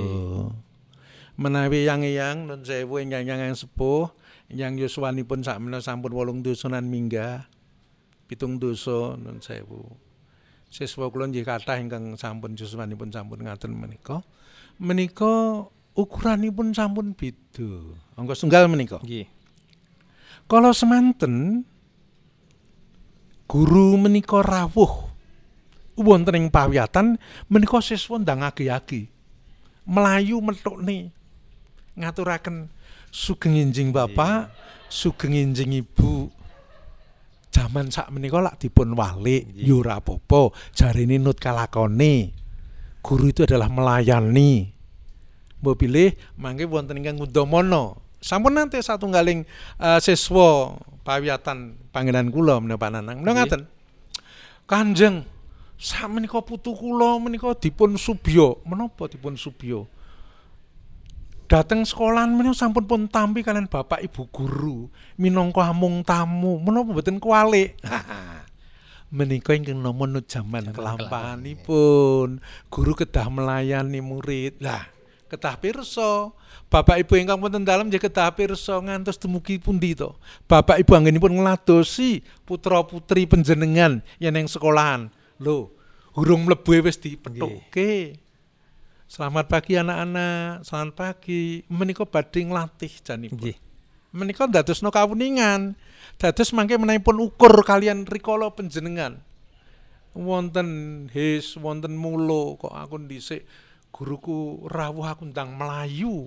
Menawi 1.39 1.87
eyang-eyang 1.87 2.49
nun 2.49 2.61
sewu 2.67 2.99
eyang-eyang 2.99 3.49
yang 3.49 3.55
sepuh 3.55 4.11
yang 4.51 4.75
yuswanipun 4.75 5.47
sakmena 5.47 5.79
sampun 5.79 6.11
wolung 6.11 6.43
dusunan 6.43 6.83
minggah 6.83 7.47
pitung 8.27 8.59
dosa 8.59 9.15
nun 9.15 9.39
sewu. 9.39 10.02
Siswa 10.73 11.05
kula 11.13 11.29
nggih 11.29 11.45
kathah 11.45 11.77
ingkang 11.77 12.17
sampun 12.17 12.57
yuswanipun 12.57 13.13
sampun 13.13 13.45
ngaten 13.45 13.77
menika. 13.77 14.25
Menika 14.81 15.69
ukuranipun 15.93 16.73
sampun 16.73 17.13
beda. 17.13 17.93
Angka 18.17 18.33
setunggal 18.33 18.65
menika. 18.65 18.97
Nggih. 19.05 19.29
Kalau 20.49 20.73
semanten 20.73 21.61
guru 23.45 24.01
menika 24.01 24.41
rawuh 24.41 25.13
wonten 25.93 26.41
ing 26.41 26.45
pawiyatan 26.49 27.21
menika 27.53 27.77
siswa 27.77 28.17
ndang 28.17 28.41
agi-agi. 28.41 29.05
Melayu 29.85 30.41
metukne 30.41 31.13
ngaturaken 31.93 32.73
sugeng 33.13 33.61
injing 33.61 33.93
Bapak, 33.93 34.49
sugeng 34.89 35.37
injing 35.37 35.85
Ibu. 35.85 36.32
Jaman 37.53 37.93
sak 37.93 38.09
menika 38.09 38.41
lak 38.41 38.57
dipun 38.57 38.97
walik 38.97 39.45
Nggih. 39.53 39.69
ya 39.69 39.73
ora 39.77 40.01
apa-apa, 40.01 40.49
jarine 40.73 41.21
nut 41.21 41.37
kalakone. 41.37 42.33
Guru 43.05 43.29
itu 43.29 43.45
adalah 43.45 43.69
melayani. 43.69 44.73
Mbok 45.61 45.75
pilih 45.77 46.17
mangke 46.33 46.65
wonten 46.65 46.97
ingkang 46.97 47.21
ngudamana. 47.21 47.93
Sampun 48.23 48.57
nate 48.57 48.81
satunggaling 48.81 49.45
uh, 49.77 50.01
siswa 50.01 50.73
pawiatan 51.05 51.77
panggilan 51.93 52.33
kula 52.33 52.57
menika 52.57 52.81
Pak 52.81 52.89
Nanang. 52.89 53.21
Menika 53.21 53.45
ngaten. 53.45 53.61
Kanjeng 54.65 55.15
sak 55.77 56.09
menika 56.09 56.41
putu 56.41 56.73
kula 56.73 57.21
menika 57.21 57.53
dipun 57.53 58.01
subya. 58.01 58.57
Menapa 58.65 59.05
dipun 59.05 59.37
subya? 59.37 59.85
Dateng 61.47 61.83
sekolahan 61.85 62.31
menika 62.31 62.65
sampun 62.65 62.87
pun 62.87 63.01
tampi 63.05 63.43
kalian 63.43 63.69
bapak 63.69 63.99
ibu 64.01 64.25
guru 64.31 64.87
minangka 65.19 65.69
amung 65.69 66.01
tamu. 66.01 66.57
Menapa 66.57 66.95
mboten 66.95 67.19
kualik? 67.19 67.77
menika 69.13 69.53
ingkang 69.53 69.77
nama 69.77 70.09
nut 70.09 70.25
jaman 70.25 70.73
kelampanipun 70.73 72.41
guru 72.73 72.93
kedah 72.97 73.29
melayani 73.29 74.01
murid. 74.01 74.57
Lah 74.57 74.89
kedah 75.29 75.57
pirsa? 75.61 76.33
Bapak 76.69 76.97
Ibu 77.05 77.21
ingkang 77.21 77.37
wonten 77.37 77.61
dalem 77.61 77.89
nggih 77.93 78.01
kedah 78.01 78.33
pirsa 78.33 78.81
ngantos 78.81 79.21
dumugi 79.21 79.61
pundi 79.61 79.93
to? 79.93 80.17
Bapak 80.49 80.81
Ibu 80.81 80.97
anggenipun 80.97 81.37
ngladosi 81.37 82.25
putra-putri 82.49 83.29
panjenengan 83.29 84.01
yen 84.17 84.33
ing 84.33 84.49
sekolahan. 84.49 85.13
Lho 85.37 85.69
urung 86.17 86.49
mlebu 86.49 86.81
wis 86.81 86.97
dipethukke 86.97 88.17
Selamat 89.13 89.45
pagi 89.45 89.77
anak-anak, 89.77 90.65
selamat 90.65 90.93
pagi. 90.97 91.61
Menika 91.69 92.01
badhe 92.01 92.49
nglatih 92.49 92.89
janipun. 93.05 93.37
Nggih. 93.37 93.57
Menika 94.09 94.49
dadosno 94.49 94.89
kawuningan. 94.89 95.77
Dados 96.17 96.49
mangke 96.49 96.81
menahipun 96.81 97.21
ukur 97.21 97.61
kalian 97.61 98.09
rikala 98.09 98.49
panjenengan. 98.49 99.21
Wonten 100.17 100.65
his, 101.13 101.53
wonten 101.61 101.93
mulo 101.93 102.57
kok 102.57 102.73
aku 102.73 103.05
dhisik 103.05 103.45
guruku 103.93 104.65
rawuh 104.65 105.05
aku 105.05 105.29
ndang 105.29 105.61
melayu 105.61 106.25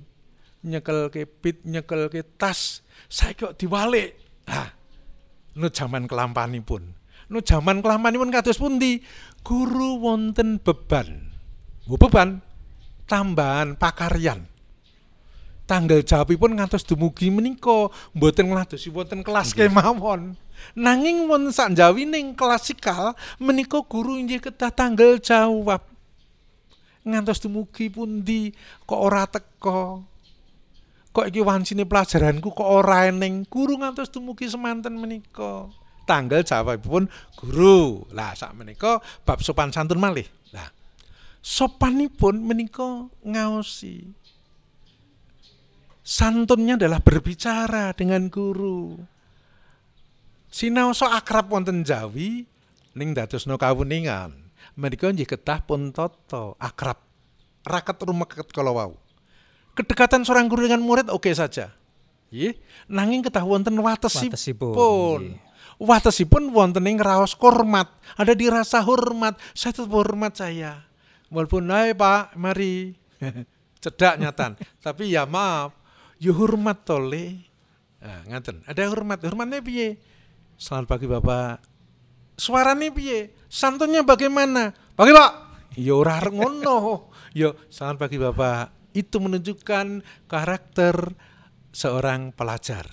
nyekel 0.63 1.11
ke 1.11 1.27
pit 1.27 1.67
nyekel 1.67 2.07
ke 2.07 2.23
tas 2.39 2.87
saya 3.11 3.35
kok 3.35 3.59
diwalik 3.59 4.15
ah 4.47 4.71
nu 5.59 5.67
zaman 5.75 6.07
kelampanipun 6.07 6.95
nu 7.35 7.43
zaman 7.43 7.83
kelampanipun 7.83 8.31
kados 8.31 8.63
pundi 8.63 9.03
guru 9.43 9.99
wonten 9.99 10.63
beban 10.63 11.35
Bu 11.87 11.95
beban 11.95 12.43
tambahan 13.07 13.79
pakaryan 13.79 14.47
tanggal 15.67 16.01
jawabipun 16.01 16.57
ngantos 16.57 16.87
dumugi 16.87 17.29
menika 17.29 17.91
mboten 18.15 18.55
ngladosi 18.55 18.89
wonten 18.95 19.27
kelas 19.27 19.53
kemawon. 19.53 20.39
Nanging 20.73 21.29
wonten 21.29 21.53
sak 21.53 21.75
ning 21.77 22.33
klasikal 22.39 23.13
menika 23.43 23.83
guru 23.85 24.17
inggih 24.17 24.41
kedah 24.41 24.73
tanggal 24.73 25.19
jawab. 25.21 25.83
Ngantos 27.03 27.43
dumugi 27.43 27.91
pundi 27.93 28.55
kok 28.87 29.01
ora 29.03 29.27
teko. 29.27 30.07
Kok 31.13 31.27
iki 31.29 31.43
wancine 31.43 31.85
pelajaranku 31.85 32.55
kok 32.55 32.67
ora 32.67 33.11
eneng. 33.11 33.45
Guru 33.47 33.77
ngantos 33.83 34.09
dumugi 34.09 34.49
semanten 34.49 34.97
menika. 34.97 35.69
Tanggal 36.07 36.47
jawabipun 36.47 37.11
guru. 37.37 38.07
Lah 38.15 38.33
sak 38.39 38.55
menika 38.55 39.03
bab 39.27 39.43
sopan 39.43 39.75
santun 39.75 39.99
malih. 39.99 40.27
Sopanipun 41.47 42.43
menika 42.43 43.07
ngaosi 43.23 44.11
Santunnya 46.03 46.75
adalah 46.75 46.99
berbicara 46.99 47.95
dengan 47.95 48.27
guru. 48.27 48.99
Sinau 50.51 50.91
so 50.91 51.07
akrab 51.07 51.47
wonten 51.47 51.87
Jawi 51.87 52.47
ning 52.99 53.15
dadosno 53.15 53.55
kawuningan. 53.55 54.35
Menika 54.75 55.07
nggih 55.07 55.27
ketah 55.27 55.63
pun 55.63 55.95
toto 55.95 56.59
akrab. 56.59 56.99
Raket 57.63 57.99
rumeket 58.03 58.51
kala 58.51 58.75
wau. 58.75 58.99
Kedekatan 59.79 60.27
seorang 60.27 60.51
guru 60.51 60.67
dengan 60.67 60.83
murid 60.83 61.11
oke 61.11 61.31
okay 61.31 61.35
saja. 61.35 61.75
Nggih, 62.31 62.59
nanging 62.91 63.23
ketah 63.27 63.47
wonten 63.47 63.75
watesipun. 63.79 65.39
Watesipun 65.79 66.51
wonten 66.51 66.87
ing 66.87 66.99
raos 67.03 67.39
hormat, 67.39 67.91
ada 68.15 68.35
dirasa 68.35 68.83
hormat. 68.83 69.39
Saya 69.55 69.75
tetap 69.75 69.95
hormat 69.95 70.39
saya. 70.39 70.86
Walaupun, 71.31 71.71
hai 71.75 71.93
Pak, 71.93 72.39
mari. 72.39 72.95
Cedak 73.83 74.19
nyatan. 74.19 74.59
Tapi 74.83 75.15
ya 75.15 75.27
maaf, 75.27 75.75
ya 76.19 76.33
hormat 76.35 76.83
tole. 76.83 77.47
Nah, 78.03 78.23
ngaten. 78.29 78.63
Ada 78.67 78.87
hormat. 78.91 79.19
Hormatnya 79.25 79.63
piye? 79.63 79.99
Selamat 80.57 80.97
pagi 80.97 81.07
Bapak. 81.11 81.59
Suaranya 82.37 82.89
piye? 82.93 83.35
Santunnya 83.49 84.05
bagaimana? 84.05 84.73
Pagi 84.95 85.13
Pak. 85.13 85.33
Ya 85.77 85.95
ora 85.97 86.21
ngono. 86.23 86.79
Ya 87.37 87.53
selamat 87.69 88.09
pagi 88.09 88.17
Bapak. 88.17 88.73
Itu 88.97 89.21
menunjukkan 89.21 90.01
karakter 90.25 91.13
seorang 91.69 92.33
pelajar. 92.33 92.89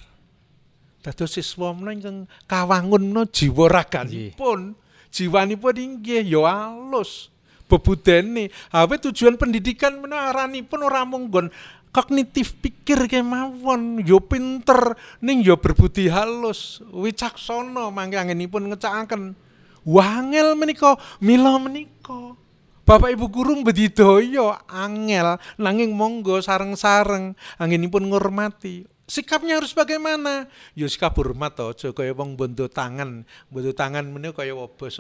Dados 1.00 1.40
siswa 1.40 1.72
menika 1.72 2.12
kawangun 2.44 3.16
no 3.16 3.24
jiwa 3.24 3.72
raganipun. 3.72 4.76
Jiwanipun 5.16 5.76
inggih 5.80 6.28
ya 6.28 6.44
alus. 6.44 7.33
Bebudene. 7.68 8.52
Hawe 8.70 8.96
tujuan 9.00 9.40
pendidikan 9.40 9.98
pun 10.02 10.80
ora 10.84 11.04
munggon 11.08 11.50
kognitif 11.94 12.58
pikir 12.60 13.06
kemawon. 13.06 14.02
Yo 14.04 14.20
pinter. 14.20 14.98
Ning 15.22 15.46
yo 15.46 15.56
berbudi 15.62 16.10
halus. 16.10 16.82
Wicaksana 16.90 17.94
mangke 17.94 18.18
angenipun 18.18 18.74
ngecakaken. 18.74 19.38
Wangel 19.86 20.58
menika 20.58 20.98
mila 21.22 21.62
menika. 21.62 22.36
Bapak 22.84 23.16
Ibu 23.16 23.32
guru 23.32 23.56
bedidaya 23.64 24.60
angel 24.68 25.40
nanging 25.56 25.96
monggo 25.96 26.44
sareng-sareng 26.44 27.32
anginipun 27.56 28.12
ngurmati. 28.12 28.84
Sikapnya 29.08 29.60
harus 29.60 29.72
bagaimana? 29.72 30.52
Yo 30.76 30.88
sikap 30.92 31.16
hormat 31.16 31.56
aja 31.60 31.96
kaya 31.96 32.12
wong 32.12 32.36
bondo 32.36 32.68
tangan. 32.68 33.24
Bondo 33.48 33.72
tangan 33.72 34.04
menika 34.12 34.44
kaya 34.44 34.52
wobos 34.52 35.00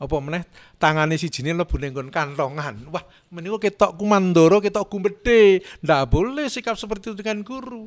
apa 0.00 0.16
meneh 0.16 0.42
tangane 0.80 1.20
sijine 1.20 1.52
mlebu 1.52 1.76
ning 1.76 1.92
kantongan. 2.08 2.88
Wah, 2.88 3.04
menika 3.28 3.68
ketok 3.68 4.00
kumandoro, 4.00 4.64
ketok 4.64 4.88
gumbedhe. 4.88 5.60
Ndak 5.84 6.08
boleh 6.08 6.48
sikap 6.48 6.80
seperti 6.80 7.12
itu 7.12 7.20
dengan 7.20 7.44
guru. 7.44 7.84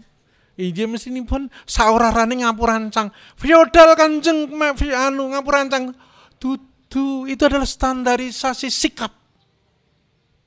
Iya 0.54 0.86
pun 1.26 1.50
saurarane 1.66 2.46
ngapurancang. 2.46 3.10
Feodal 3.34 3.98
kanjeng 3.98 4.54
anu 4.94 5.34
ngapurancang. 5.34 5.98
Dudu 6.38 7.26
itu 7.26 7.42
adalah 7.50 7.66
standarisasi 7.66 8.70
sikap 8.70 9.10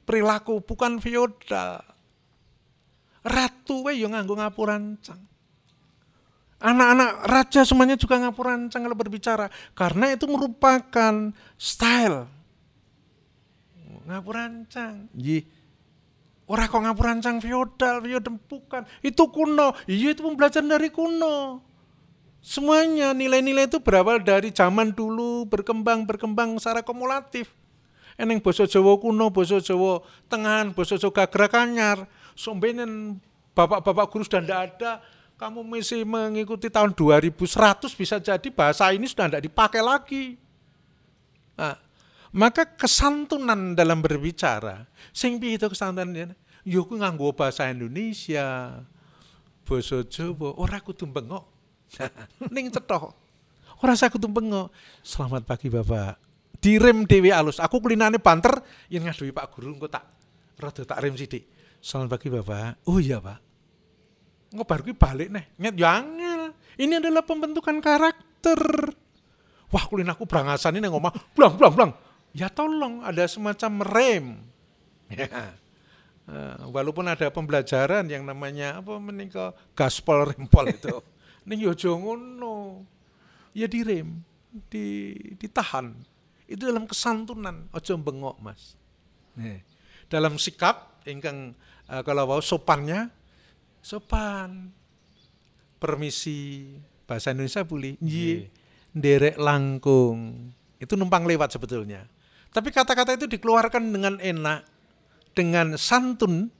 perilaku 0.06 0.62
bukan 0.62 1.02
feodal. 1.02 1.82
Ratu 3.26 3.90
we 3.90 3.98
yo 3.98 4.06
nganggo 4.06 4.38
ngapurancang. 4.38 5.18
Anak-anak 6.56 7.28
raja 7.28 7.60
semuanya 7.68 8.00
juga 8.00 8.16
ngapurancang 8.16 8.80
kalau 8.80 8.96
berbicara. 8.96 9.52
Karena 9.76 10.16
itu 10.16 10.24
merupakan 10.24 11.32
style. 11.60 12.24
Ngapurancang. 14.08 15.12
Iya. 15.12 15.44
Orang 16.46 16.70
kok 16.70 16.82
ngapurancang 16.86 17.36
feodal, 17.42 18.00
feodal 18.00 18.38
bukan. 18.46 18.86
Itu 19.02 19.28
kuno. 19.34 19.74
Iya 19.90 20.14
itu 20.14 20.22
pembelajaran 20.22 20.70
dari 20.70 20.88
kuno. 20.94 21.60
Semuanya 22.38 23.10
nilai-nilai 23.10 23.66
itu 23.66 23.82
berawal 23.82 24.22
dari 24.22 24.54
zaman 24.54 24.94
dulu 24.94 25.50
berkembang 25.50 26.06
berkembang 26.06 26.54
secara 26.62 26.86
kumulatif. 26.86 27.50
Eneng 28.14 28.38
boso 28.38 28.64
Jawa 28.64 28.94
kuno, 29.02 29.28
boso 29.34 29.58
Jawa 29.58 30.00
tengahan, 30.30 30.70
boso 30.70 30.94
Jawa 30.94 31.26
gagrakanyar. 31.26 32.06
Sombenen 32.38 33.18
bapak-bapak 33.50 34.06
guru 34.14 34.22
sudah 34.22 34.40
tidak 34.46 34.60
ada, 34.70 34.92
kamu 35.36 35.60
masih 35.60 36.02
mengikuti 36.08 36.72
tahun 36.72 36.96
2100 36.96 37.92
bisa 37.92 38.16
jadi 38.16 38.48
bahasa 38.48 38.88
ini 38.92 39.04
sudah 39.04 39.28
tidak 39.28 39.44
dipakai 39.44 39.84
lagi. 39.84 40.40
Nah, 41.56 41.76
maka 42.32 42.64
kesantunan 42.64 43.76
dalam 43.76 44.00
berbicara, 44.00 44.88
sing 45.12 45.36
itu 45.40 45.68
kesantunan 45.68 46.32
yo 46.64 46.88
ku 46.88 46.96
nganggo 46.96 47.36
bahasa 47.36 47.68
Indonesia, 47.68 48.80
basa 49.68 50.00
Jawa, 50.08 50.56
ora 50.56 50.80
kudu 50.80 51.04
bengok. 51.04 51.44
Ning 52.54 52.72
cetok. 52.72 53.12
Ora 53.84 53.92
saya 53.92 54.08
kudu 54.08 54.32
bengok. 54.32 54.72
Selamat 55.04 55.44
pagi 55.44 55.68
Bapak. 55.68 56.16
Direm 56.56 57.04
dewi 57.04 57.28
alus. 57.28 57.60
Aku 57.60 57.78
kulinane 57.84 58.16
banter 58.16 58.64
yen 58.88 59.04
ngadewi 59.04 59.36
Pak 59.36 59.52
Guru 59.52 59.76
engko 59.76 59.86
tak 59.92 60.08
rada 60.56 60.82
tak 60.82 60.98
rem 61.04 61.12
sithik. 61.12 61.44
Selamat 61.84 62.16
pagi 62.16 62.32
Bapak. 62.32 62.88
Oh 62.88 62.96
iya 62.96 63.20
Pak 63.20 63.45
ngobar 64.56 64.80
gue 64.80 64.96
balik 64.96 65.28
nih 65.28 65.44
nget 65.60 65.74
jangan 65.76 66.50
ini 66.76 67.00
adalah 67.00 67.24
pembentukan 67.24 67.80
karakter. 67.80 68.60
Wah 69.72 69.84
kulin 69.88 70.08
aku 70.12 70.28
berangasan 70.28 70.76
ini 70.76 70.88
ngomong 70.88 71.12
pulang 71.32 71.56
pulang 71.56 71.72
pulang 71.72 71.92
ya 72.36 72.52
tolong 72.52 73.00
ada 73.04 73.24
semacam 73.24 73.72
rem. 73.84 74.26
Ya. 75.06 75.54
Uh, 76.26 76.74
walaupun 76.74 77.06
ada 77.06 77.30
pembelajaran 77.30 78.02
yang 78.10 78.26
namanya 78.26 78.82
apa 78.82 78.98
menikah 78.98 79.54
gaspol 79.78 80.26
rempol 80.26 80.66
itu. 80.66 80.98
Ini 81.46 81.70
yo 81.70 81.94
ngono. 81.94 82.82
Ya 83.54 83.70
direm 83.70 84.26
di 84.66 85.14
ditahan. 85.38 85.94
Itu 86.50 86.66
dalam 86.66 86.90
kesantunan. 86.90 87.70
Ojo 87.70 87.94
bengok 87.94 88.42
mas. 88.42 88.74
Nih 89.38 89.62
dalam 90.06 90.38
sikap 90.38 91.02
ingkang 91.06 91.54
uh, 91.90 92.02
kalau 92.06 92.26
mau 92.26 92.42
sopannya 92.42 93.10
sopan, 93.86 94.74
permisi, 95.78 96.74
bahasa 97.06 97.30
Indonesia 97.30 97.62
boleh. 97.62 97.94
Nderek 98.96 99.38
langkung. 99.38 100.50
Itu 100.82 100.98
numpang 100.98 101.22
lewat 101.22 101.54
sebetulnya. 101.54 102.02
Tapi 102.50 102.74
kata-kata 102.74 103.14
itu 103.14 103.30
dikeluarkan 103.30 103.94
dengan 103.94 104.18
enak, 104.18 104.66
dengan 105.36 105.78
santun, 105.78 106.50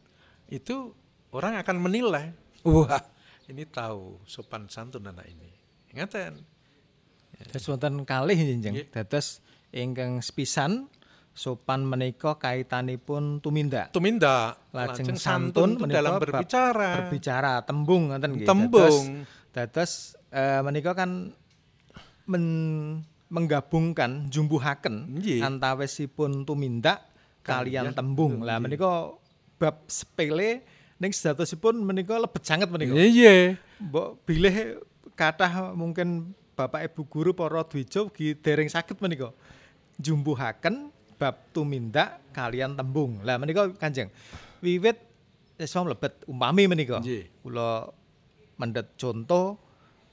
itu 0.47 0.95
orang 1.35 1.59
akan 1.59 1.77
menilai. 1.83 2.31
Wah, 2.63 3.03
ini 3.51 3.67
tahu 3.67 4.23
sopan 4.29 4.71
santun 4.71 5.11
anak 5.11 5.27
ini. 5.27 5.51
Ingatan. 5.91 6.39
Terus 7.51 7.65
wonten 7.67 8.07
kalih 8.07 8.37
jenjang. 8.37 8.77
Nggih. 8.77 8.87
Dados 8.93 9.41
ingkang 9.75 10.21
sepisan 10.23 10.89
sopan 11.37 11.85
menika 11.85 12.41
kaitanipun 12.41 13.45
tumindak. 13.45 13.93
Tumindak, 13.93 14.57
Lajeng 14.73 15.13
lajeng 15.13 15.19
santun 15.21 15.71
santun 15.77 15.93
dalam 15.93 16.17
berbicara. 16.17 17.05
Berbicara 17.05 17.61
tembung 17.63 18.09
ngoten 18.09 18.31
nggih. 18.41 18.49
Tembung. 18.49 19.29
Dados, 19.53 20.17
eh, 20.33 20.61
menika 20.65 20.97
kan 20.97 21.31
men- 22.25 23.05
menggabungkan 23.27 24.31
jumbuhaken 24.31 25.19
antawisipun 25.43 26.47
tumindak 26.47 27.03
kalian 27.43 27.91
Kalian 27.91 27.95
tembung. 27.95 28.43
Lah 28.43 28.63
menika 28.63 29.19
bab 29.59 29.83
sepele 29.91 30.63
ning 31.03 31.11
sedatosipun 31.11 31.83
menika 31.83 32.17
lebet 32.17 32.47
sanget 32.47 32.71
menika. 32.71 32.95
Iya. 32.95 33.59
Mbok 33.83 34.23
bilih 34.25 34.81
kathah 35.19 35.75
mungkin 35.75 36.33
Bapak 36.57 36.89
Ibu 36.89 37.03
guru 37.11 37.31
para 37.37 37.61
dwija 37.67 38.07
ugi 38.07 38.33
dereng 38.39 38.71
saged 38.71 38.97
menika 39.03 39.35
jumbuhaken 40.01 40.89
bab 41.17 41.37
tumindak 41.53 42.21
kalian 42.37 42.77
tembung. 42.77 43.21
Lah 43.25 43.41
menika 43.41 43.69
Kanjeng 43.77 44.13
wiwit 44.61 45.01
siswa 45.57 45.89
mlebet 45.89 46.25
umpami 46.29 46.69
menika. 46.69 47.01
Kula 47.45 47.89
mendhet 48.57 48.97
contoh 48.97 49.61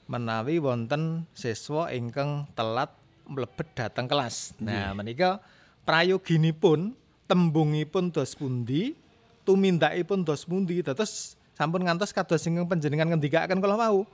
menawi 0.08 0.60
wonten 0.60 1.24
siswa 1.32 1.88
ingkang 1.92 2.48
telat 2.52 2.92
mlebet 3.24 3.68
dateng 3.72 4.04
kelas. 4.04 4.52
Nah, 4.60 4.92
menika 4.92 5.40
prayoginipun 5.88 6.92
tembungipun 7.24 8.12
dos 8.12 8.36
pundi, 8.36 8.92
tumindakipun 9.48 10.24
dos 10.24 10.44
pundi, 10.44 10.84
dados 10.84 11.40
sampun 11.56 11.88
ngantos 11.88 12.12
kados 12.12 12.44
ingkang 12.44 12.68
panjenengan 12.68 13.16
ngendikaken 13.16 13.64
kala 13.64 13.80
wau. 13.80 14.04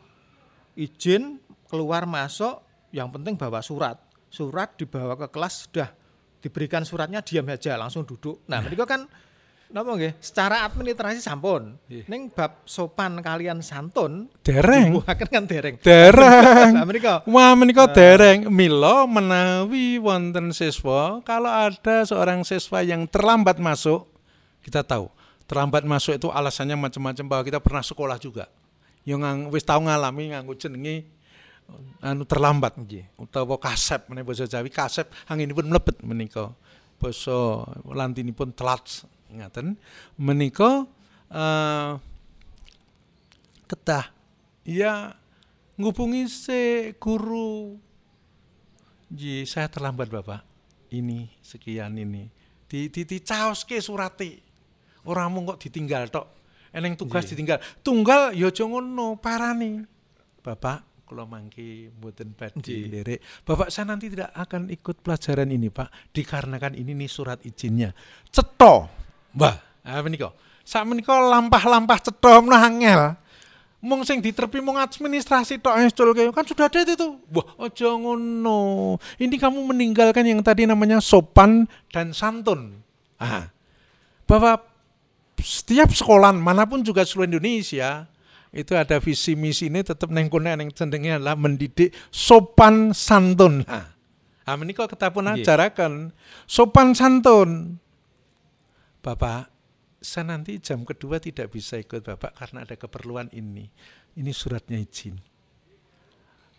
Izin 0.79 1.43
keluar 1.67 2.07
masuk, 2.07 2.63
yang 2.95 3.11
penting 3.11 3.35
bawa 3.35 3.59
surat. 3.59 3.99
Surat 4.31 4.71
dibawa 4.79 5.19
ke 5.19 5.27
kelas 5.27 5.67
sudah 5.67 5.91
diberikan 6.41 6.83
suratnya 6.83 7.21
diam 7.21 7.45
saja 7.47 7.77
langsung 7.77 8.09
duduk. 8.09 8.43
Nah, 8.49 8.65
menika 8.65 8.89
kan 8.89 9.05
napa 9.71 9.95
nggih? 9.95 10.19
Secara 10.19 10.67
administrasi 10.67 11.23
sampun. 11.23 11.79
Nggih. 11.87 12.05
Ning 12.11 12.23
bab 12.33 12.65
sopan 12.67 13.23
kalian 13.23 13.63
santun 13.63 14.27
Dereng. 14.43 14.99
Jumbuhaken 14.99 15.29
kan 15.31 15.45
dereng. 15.47 15.77
Dereng. 15.79 16.73
Nah, 16.75 16.85
menika 16.89 17.15
Wah, 17.29 17.53
menika 17.55 17.85
dereng. 17.87 18.51
Milo 18.51 19.07
menawi 19.07 20.01
wonten 20.03 20.51
siswa, 20.51 21.23
kalau 21.23 21.53
ada 21.53 22.03
seorang 22.03 22.43
siswa 22.43 22.83
yang 22.83 23.07
terlambat 23.07 23.63
masuk, 23.63 24.09
kita 24.65 24.83
tahu. 24.83 25.07
Terlambat 25.47 25.83
masuk 25.83 26.15
itu 26.15 26.29
alasannya 26.31 26.79
macam-macam 26.79 27.25
bahwa 27.27 27.43
kita 27.43 27.59
pernah 27.59 27.83
sekolah 27.83 28.19
juga. 28.23 28.47
Yang 29.03 29.51
wis 29.51 29.65
tahu 29.65 29.87
ngalami 29.89 30.31
nganggo 30.35 30.55
jenenge 30.55 31.20
anu 32.01 32.25
terlambat 32.25 32.77
Nggih. 32.81 33.05
utawa 33.21 33.61
kasep 33.61 34.09
meneh 34.09 34.25
basa 34.25 34.49
Jawi 34.49 34.73
kasep 34.73 35.09
anginipun 35.29 35.69
mlebet 35.69 36.01
menika. 36.05 36.53
Basa 37.01 37.65
lantinipun 37.85 38.53
telat 38.53 39.05
ngaten. 39.33 39.77
Menika 40.21 40.85
eh 41.31 41.93
kedah 43.71 44.11
ya 44.67 45.15
ngubungi 45.79 46.27
si 46.27 46.91
guru 46.99 47.79
Ji, 49.11 49.43
saya 49.43 49.67
terlambat 49.67 50.07
Bapak. 50.07 50.47
Ini 50.95 51.27
sekian 51.43 51.99
ini. 51.99 52.31
Di 52.71 52.87
di, 52.95 53.03
di 53.03 53.19
caoske 53.19 53.83
surate. 53.83 54.39
Oramu 55.03 55.43
kok 55.51 55.59
ditinggal 55.67 56.07
tok. 56.07 56.27
Eneng 56.71 56.95
tugas 56.95 57.27
Nggih. 57.27 57.31
ditinggal. 57.35 57.59
Tunggal 57.83 58.31
ya 58.39 58.47
aja 58.47 58.63
ngono, 58.63 59.19
parani. 59.19 59.83
Bapak, 60.41 60.87
kula 61.11 61.27
mangke 61.27 61.91
mboten 61.99 62.39
badhe 62.39 62.63
Nggih. 62.63 62.87
nderek. 62.87 63.19
Bapak 63.43 63.75
saya 63.75 63.91
nanti 63.91 64.07
tidak 64.07 64.31
akan 64.31 64.71
ikut 64.71 65.03
pelajaran 65.03 65.51
ini, 65.51 65.67
Pak, 65.67 66.15
dikarenakan 66.15 66.79
ini 66.79 66.95
nih 66.95 67.11
surat 67.11 67.43
izinnya. 67.43 67.91
Cetha. 68.31 68.87
Mbah, 69.35 69.83
ah 69.83 69.99
menika. 70.07 70.31
Sak 70.63 70.87
menika 70.87 71.19
lampah-lampah 71.19 71.99
cetha 71.99 72.39
menawa 72.39 72.63
angel. 72.71 73.03
Mung 73.83 74.07
sing 74.07 74.23
diterpi 74.23 74.61
mung 74.63 74.77
administrasi 74.77 75.59
tok 75.59 75.73
ngestulke 75.83 76.31
kan 76.31 76.47
sudah 76.47 76.71
ada 76.71 76.85
itu. 76.85 77.17
Wah, 77.33 77.49
aja 77.59 77.91
ngono. 77.91 78.95
Ini 79.19 79.35
kamu 79.35 79.67
meninggalkan 79.67 80.23
yang 80.23 80.45
tadi 80.47 80.69
namanya 80.69 81.03
sopan 81.03 81.67
dan 81.91 82.15
santun. 82.15 82.77
Ah. 83.17 83.51
Bahwa 84.29 84.63
setiap 85.41 85.91
sekolah 85.91 86.31
mana 86.37 86.69
pun 86.69 86.85
juga 86.85 87.03
seluruh 87.03 87.35
Indonesia 87.35 88.05
itu 88.51 88.75
ada 88.75 88.99
visi 88.99 89.39
misi 89.39 89.71
ini 89.71 89.87
tetap 89.87 90.11
neng 90.11 90.27
kene 90.27 90.59
neng 90.59 90.75
cenderungnya 90.75 91.23
adalah 91.23 91.39
mendidik 91.39 91.95
sopan 92.11 92.91
santun. 92.91 93.63
Nah, 93.63 93.95
ah 94.43 94.57
menika 94.59 94.91
kita 94.91 95.15
pun 95.15 95.31
Nggih. 95.31 95.47
ajaraken 95.47 96.11
sopan 96.51 96.91
santun. 96.99 97.79
Bapak, 99.01 99.49
saya 100.03 100.35
nanti 100.35 100.59
jam 100.59 100.83
kedua 100.83 101.23
tidak 101.23 101.55
bisa 101.55 101.79
ikut 101.79 102.03
Bapak 102.03 102.35
karena 102.35 102.67
ada 102.67 102.75
keperluan 102.75 103.31
ini. 103.31 103.71
Ini 104.19 104.31
suratnya 104.35 104.83
izin. 104.83 105.15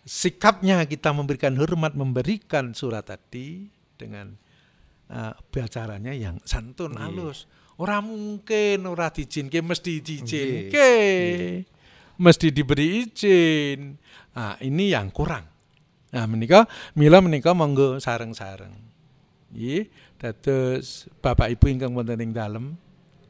Sikapnya 0.02 0.82
kita 0.88 1.14
memberikan 1.14 1.54
hormat, 1.60 1.94
memberikan 1.94 2.74
surat 2.74 3.06
tadi 3.06 3.70
dengan 3.94 4.34
uh, 5.12 5.36
bicaranya 5.52 6.10
yang 6.10 6.40
santun, 6.42 6.98
halus. 6.98 7.46
Ora 7.78 8.02
mungkin 8.02 8.88
ora 8.88 9.12
diizinke 9.14 9.62
mesti 9.62 10.02
diizinke. 10.02 10.90
Mesti 12.20 12.52
diberi 12.52 13.06
izin. 13.06 13.96
Nah, 14.36 14.56
ini 14.60 14.92
yang 14.92 15.08
kurang. 15.12 15.48
Nah, 16.12 16.28
menika 16.28 16.68
mila 16.96 17.24
menika 17.24 17.56
monggo 17.56 17.96
sareng-sareng. 17.96 18.74
Nggih, 19.52 19.88
dados 20.20 21.08
Bapak 21.18 21.50
Ibu 21.56 21.66
ingkang 21.72 21.92
wonten 21.92 22.22
ing 22.22 22.30
dalem 22.30 22.78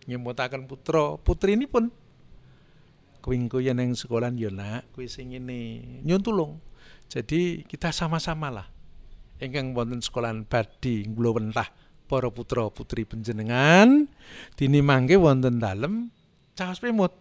nyemutaken 0.06 0.66
putra 0.68 1.18
ini 1.48 1.64
pun 1.64 1.88
kuing 3.22 3.46
yang 3.62 3.94
sekolah 3.94 4.34
yo 4.34 4.50
nak 4.50 4.90
kuwi 4.92 5.06
sing 5.06 5.30
ngene 5.30 6.02
nyun 6.02 6.20
tulung 6.20 6.58
jadi 7.06 7.62
kita 7.62 7.94
sama-sama 7.94 8.50
lah 8.50 8.66
ingkang 9.38 9.72
wonten 9.78 10.02
sekolahan 10.02 10.42
badhe 10.42 11.06
kula 11.06 11.38
wentah 11.38 11.70
para 12.10 12.28
putra 12.34 12.66
putri 12.68 13.06
panjenengan 13.06 14.10
dini 14.58 14.82
mangke 14.82 15.14
wonten 15.16 15.62
dalem 15.62 16.10
caos 16.58 16.82
pemut 16.82 17.14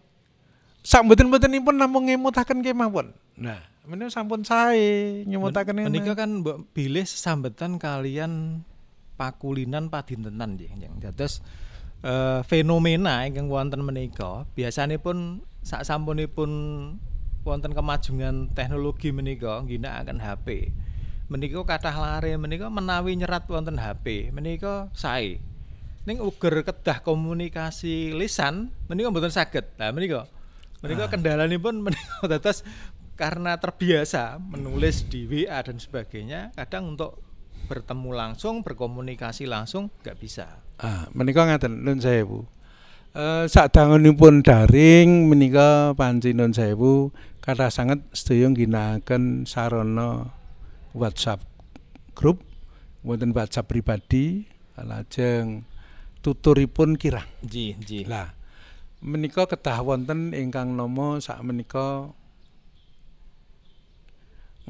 sak 0.82 1.06
mboten-mbotenipun 1.06 1.78
namung 1.78 2.10
ngemutaken 2.10 2.62
kemawon 2.62 3.14
nah 3.38 3.62
menika 3.86 4.14
sampun 4.14 4.46
sae 4.46 5.22
nyemutaken 5.26 5.82
menika 5.86 6.14
kan 6.14 6.42
mbok 6.42 6.70
bilih 6.70 7.02
sesambetan 7.02 7.82
kalian 7.82 8.62
pakulinan 9.16 9.86
padintenan 9.86 10.58
nggih. 10.58 10.70
Dados 10.98 11.44
eh, 12.02 12.40
fenomena 12.42 13.22
ingkang 13.22 13.46
wonten 13.46 13.86
menika 13.86 14.46
biasanipun 14.58 15.42
sak 15.62 15.86
sampunipun 15.86 16.50
wonten 17.46 17.72
kemajuan 17.74 18.50
teknologi 18.54 19.14
menika 19.14 19.62
ngginakaken 19.62 20.18
HP. 20.18 20.46
Menika 21.30 21.64
kathah 21.64 21.96
lare 21.96 22.34
menika 22.36 22.68
menawi 22.68 23.16
nyerat 23.16 23.46
wonten 23.46 23.78
HP 23.78 24.34
menika 24.34 24.90
sae. 24.94 25.38
Ning 26.02 26.18
uger 26.18 26.66
kedah 26.66 26.98
komunikasi 27.06 28.10
lisan 28.14 28.74
menika 28.90 29.10
mboten 29.10 29.30
saged. 29.30 29.70
Nah 29.78 29.94
menika 29.94 30.26
menika 30.82 31.06
Ah. 31.06 31.10
kendalanipun 31.10 31.80
menika 31.80 32.26
dados 32.32 32.66
karena 33.14 33.56
terbiasa 33.56 34.36
menulis 34.42 35.06
di 35.06 35.24
WA 35.24 35.62
dan 35.62 35.78
sebagainya 35.78 36.50
kadang 36.52 36.96
untuk 36.96 37.22
bertemu 37.70 38.10
langsung 38.10 38.66
berkomunikasi 38.66 39.46
langsung 39.46 39.88
nggak 40.02 40.18
bisa 40.18 40.46
Ah, 40.82 41.06
menika 41.14 41.46
ngaten 41.46 41.86
nun 41.86 42.02
sewu. 42.02 42.42
Eh 43.14 43.46
sadangunipun 43.46 44.42
daring 44.42 45.30
menika 45.30 45.94
panci 45.94 46.34
nun 46.34 46.50
sewu 46.50 47.14
kathah 47.38 47.70
sanget 47.70 48.02
sedaya 48.10 48.50
ngginakaken 48.50 49.46
sarana 49.46 50.32
WhatsApp 50.90 51.38
grup 52.18 52.42
wonten 53.06 53.30
WhatsApp 53.30 53.70
pribadi 53.70 54.50
lajeng 54.74 55.62
tuturipun 56.18 56.98
kirang. 56.98 57.28
ji 57.46 57.78
ji 57.78 58.02
Lah 58.02 58.34
menika 59.02 59.50
kedah 59.50 59.82
wonten 59.82 60.30
ingkang 60.30 60.78
nama 60.78 61.18
sak 61.18 61.42
menika 61.42 62.14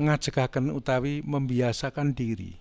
ngajegaken 0.00 0.72
utawi 0.72 1.20
membiasakan 1.20 2.16
diri. 2.16 2.56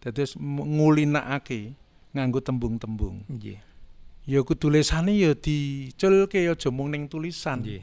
Dados 0.00 0.34
ngulinakake 0.40 1.76
nganggo 2.16 2.40
tembung-tembung. 2.40 3.22
ji 3.28 3.60
Ya 4.22 4.38
kudu 4.46 4.70
tulisane 4.70 5.18
ya 5.18 5.34
diculke 5.34 6.46
aja 6.46 6.70
mung 6.70 6.94
ning 6.94 7.10
tulisan. 7.10 7.62
ji 7.62 7.82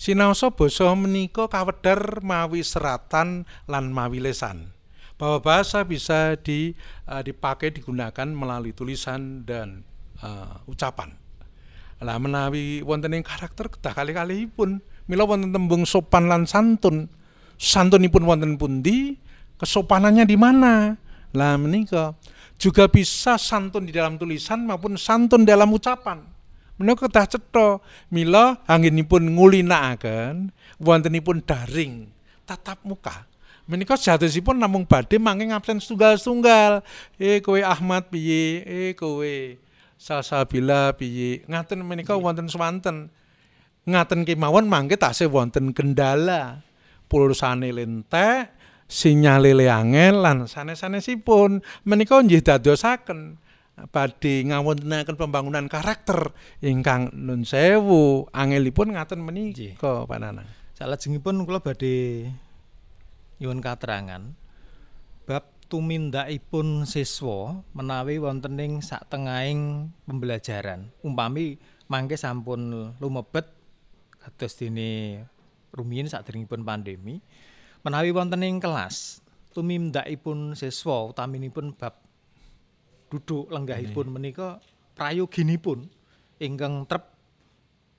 Sinaosa 0.00 0.48
basa 0.48 0.88
menika 0.96 1.44
kawedhar 1.44 2.24
mawi 2.24 2.64
seratan 2.64 3.44
lan 3.68 3.92
mawi 3.92 4.16
lesan. 4.16 4.72
Bahwa 5.20 5.44
bahasa 5.44 5.84
bisa 5.84 6.32
di, 6.40 6.72
uh, 7.04 7.20
dipakai 7.20 7.68
digunakan 7.68 8.24
melalui 8.24 8.72
tulisan 8.72 9.44
dan 9.44 9.84
uh, 10.24 10.64
ucapan. 10.64 11.19
Lah 12.00 12.16
menawi 12.16 12.80
wonten 12.80 13.12
ing 13.12 13.20
karakter 13.20 13.68
kedah 13.68 13.92
kali-kalihipun 13.92 14.80
mila 15.04 15.28
wonten 15.28 15.52
tembung 15.52 15.84
sopan 15.84 16.32
lan 16.32 16.48
santun. 16.48 17.12
Santunipun 17.60 18.24
wonten 18.24 18.56
pundi? 18.56 19.20
Kesopanannya 19.60 20.24
di 20.24 20.36
mana? 20.40 20.96
Lah 21.36 21.60
menika 21.60 22.16
juga 22.56 22.88
bisa 22.88 23.36
santun 23.36 23.84
di 23.84 23.92
dalam 23.92 24.16
tulisan 24.16 24.64
maupun 24.64 24.96
santun 24.96 25.44
dalam 25.44 25.68
ucapan. 25.68 26.24
Menika 26.80 27.04
kedah 27.04 27.26
cetha 27.36 27.68
mila 28.08 28.64
anggenipun 28.64 29.20
ngulinakaken 29.36 30.48
wontenipun 30.80 31.44
daring 31.44 32.08
tatap 32.48 32.80
muka. 32.80 33.28
Menika 33.68 34.00
jatosipun 34.00 34.56
namung 34.56 34.88
badhe 34.88 35.20
mangke 35.20 35.46
absen 35.52 35.78
tunggal-tunggal. 35.78 36.80
Eh 37.20 37.44
kowe 37.44 37.60
Ahmad 37.60 38.08
piye? 38.08 38.64
Eh 38.64 38.90
kowe 38.96 39.60
Salsabila 40.00 40.96
piye? 40.96 41.44
Ngaten 41.44 41.84
menika 41.84 42.16
wonten 42.16 42.48
swanten. 42.48 43.12
Ngaten 43.84 44.24
kemawon 44.24 44.64
mangke 44.64 44.96
tasih 44.96 45.28
wonten 45.28 45.76
kendala. 45.76 46.64
Pulsane 47.10 47.68
lentek, 47.74 48.54
sinyale 48.88 49.52
le 49.52 49.66
angel 49.66 50.22
lan 50.22 50.46
sanes-sanesipun 50.46 51.58
menika 51.82 52.22
nggih 52.22 52.38
dadosaken 52.38 53.34
badhe 53.90 54.46
ngawontenaken 54.46 55.18
pembangunan 55.18 55.66
karakter 55.66 56.30
ingkang 56.62 57.10
nun 57.12 57.42
sewu 57.42 58.30
angelipun 58.30 58.94
ngaten 58.94 59.20
menika 59.20 60.06
Pak 60.06 60.18
Nanang. 60.22 60.48
Salajengipun 60.78 61.42
kula 61.42 61.58
badhe 61.58 62.30
nyuwun 63.42 63.58
katerangan 63.58 64.38
tumindakipun 65.70 66.82
siswa 66.82 67.62
menawi 67.72 68.18
wonten 68.18 68.58
ing 68.58 68.82
satengahing 68.82 69.94
pembelajaran. 70.04 70.90
Umpami 71.06 71.62
mangke 71.86 72.18
sampun 72.18 72.92
lumebet 72.98 73.46
kados 74.18 74.58
dene 74.58 75.22
rumiyin 75.72 76.10
saderengipun 76.10 76.66
pandemi 76.66 77.22
menawi 77.86 78.12
wonten 78.12 78.44
ing 78.44 78.60
kelas 78.60 79.24
tumindakipun 79.56 80.52
siswa 80.54 81.08
utaminipun 81.10 81.72
bab 81.74 81.96
duduk 83.10 83.50
lenggahipun 83.50 84.06
menika 84.06 84.62
prayoginipun 84.94 85.88
ingkang 86.38 86.86
trep 86.86 87.10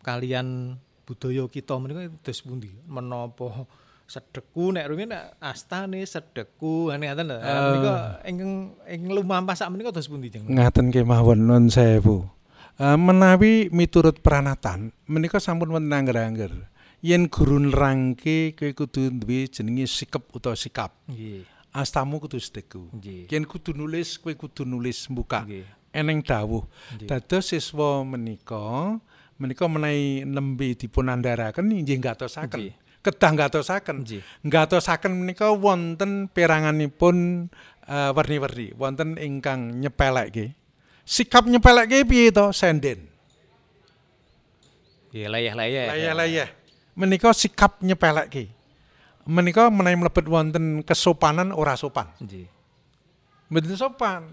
kalian 0.06 0.80
budaya 1.04 1.44
kita 1.52 1.76
menika 1.82 2.08
dos 2.24 2.40
pundi 2.46 2.72
menapa 2.88 3.68
sedeku 4.12 4.76
nek 4.76 4.92
rumiyin 4.92 5.16
astane 5.40 6.04
sedeku. 6.04 6.92
Ngene 6.92 7.08
ngaten 7.08 7.26
lho. 7.32 7.38
Uh, 7.40 7.60
menika 7.72 7.96
ingkang 8.28 8.54
ing 8.92 9.02
lumampah 9.16 9.56
sak 9.56 9.72
menika 9.72 9.96
dos 9.96 10.12
pundi 10.12 10.28
jeneng 10.28 10.52
ngaten 10.52 10.92
kemawon 10.92 11.48
nun 11.48 11.72
sewu. 11.72 12.28
Uh, 12.76 12.98
menawi 13.00 13.72
miturut 13.72 14.20
pranatan 14.20 14.92
menika 15.08 15.40
sampun 15.40 15.72
wonten 15.72 15.96
angger-angger. 15.96 16.52
Yen 17.02 17.32
guru 17.32 17.58
nerangke 17.58 18.54
kowe 18.54 18.70
kudu 18.76 19.10
duwe 19.10 19.48
jenenge 19.48 19.88
sikap 19.88 20.28
utawa 20.36 20.54
sikap. 20.54 20.92
Nggih. 21.10 21.48
Astamu 21.72 22.20
kudu 22.20 22.38
sedeku. 22.38 22.92
Yen 23.02 23.48
kudu 23.48 23.72
nulis, 23.74 24.20
kowe 24.20 24.36
kudu 24.36 24.68
nulis 24.68 25.08
buka. 25.08 25.48
Eneng 25.96 26.22
dawuh. 26.22 26.68
Dados 27.08 27.50
siswa 27.50 28.04
menika 28.06 29.00
menika 29.42 29.66
menawi 29.66 30.22
nembe 30.30 30.78
dipun 30.78 31.10
andharaken 31.10 31.74
inggih 31.74 31.98
gatosaken. 31.98 32.78
Kedah 33.02 33.32
gatosaken. 33.34 34.06
Gatosaken 34.46 35.12
menika 35.26 35.50
wonten 35.50 36.30
peranganipun 36.30 37.50
uh, 37.90 38.12
werni-werni, 38.14 38.78
wonten 38.78 39.18
ingkang 39.18 39.82
nyepelekke. 39.82 40.54
Sikap 41.02 41.50
nyepelekke 41.50 42.06
piye 42.06 42.30
to? 42.30 42.54
Senden. 42.54 43.10
Ya 45.10 45.28
layah-layah. 45.28 45.98
Layah-layah. 45.98 46.50
Menika 46.94 47.34
sikap 47.34 47.82
nyepelekke 47.82 48.62
menika 49.26 49.70
menawi 49.70 49.98
mlebet 49.98 50.26
wonten 50.26 50.82
kesopanan 50.82 51.54
ora 51.54 51.78
sopan. 51.78 52.10
Nggih. 52.22 52.48
Mboten 53.52 53.78
sopan. 53.78 54.24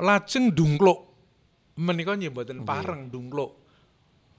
Lajeng 0.00 0.50
dungkluk. 0.52 1.12
Menika 1.76 2.16
nggih 2.16 2.32
mboten 2.32 2.64
pareng 2.64 3.12
dungkluk. 3.12 3.61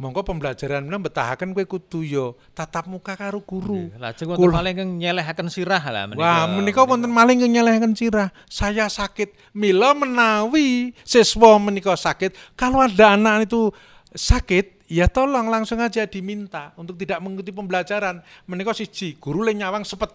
Monggo 0.03 0.19
pembelajaran 0.27 0.83
menawa 0.83 1.07
betahaken 1.07 1.55
kowe 1.55 1.63
kudu 1.63 2.03
yo 2.03 2.35
tatap 2.51 2.91
muka 2.91 3.15
karo 3.15 3.39
guru. 3.39 3.87
Lajeng 3.95 4.35
wonten 4.35 4.51
maling 4.51 4.75
kang 4.75 4.91
nyelehaken 4.99 5.47
sirah 5.47 5.79
lah 5.79 6.11
menika. 6.11 6.19
Wah, 6.19 6.43
menika 6.51 6.81
wonten 6.83 7.07
maling 7.07 7.39
kang 7.39 7.55
nyelehaken 7.55 7.95
sirah. 7.95 8.27
Saya 8.51 8.91
sakit. 8.91 9.55
Mila 9.55 9.95
menawi 9.95 10.91
siswa 11.07 11.55
menika 11.55 11.95
sakit, 11.95 12.35
kalau 12.59 12.83
ada 12.83 13.15
anak 13.15 13.47
itu 13.47 13.71
sakit, 14.11 14.91
ya 14.91 15.07
tolong 15.07 15.47
langsung 15.47 15.79
aja 15.79 16.03
diminta 16.03 16.75
untuk 16.75 16.99
tidak 16.99 17.23
mengikuti 17.23 17.55
pembelajaran. 17.55 18.19
Menika 18.43 18.75
siji, 18.75 19.15
guru 19.15 19.47
le 19.47 19.55
nyawang 19.55 19.87
sepet. 19.87 20.11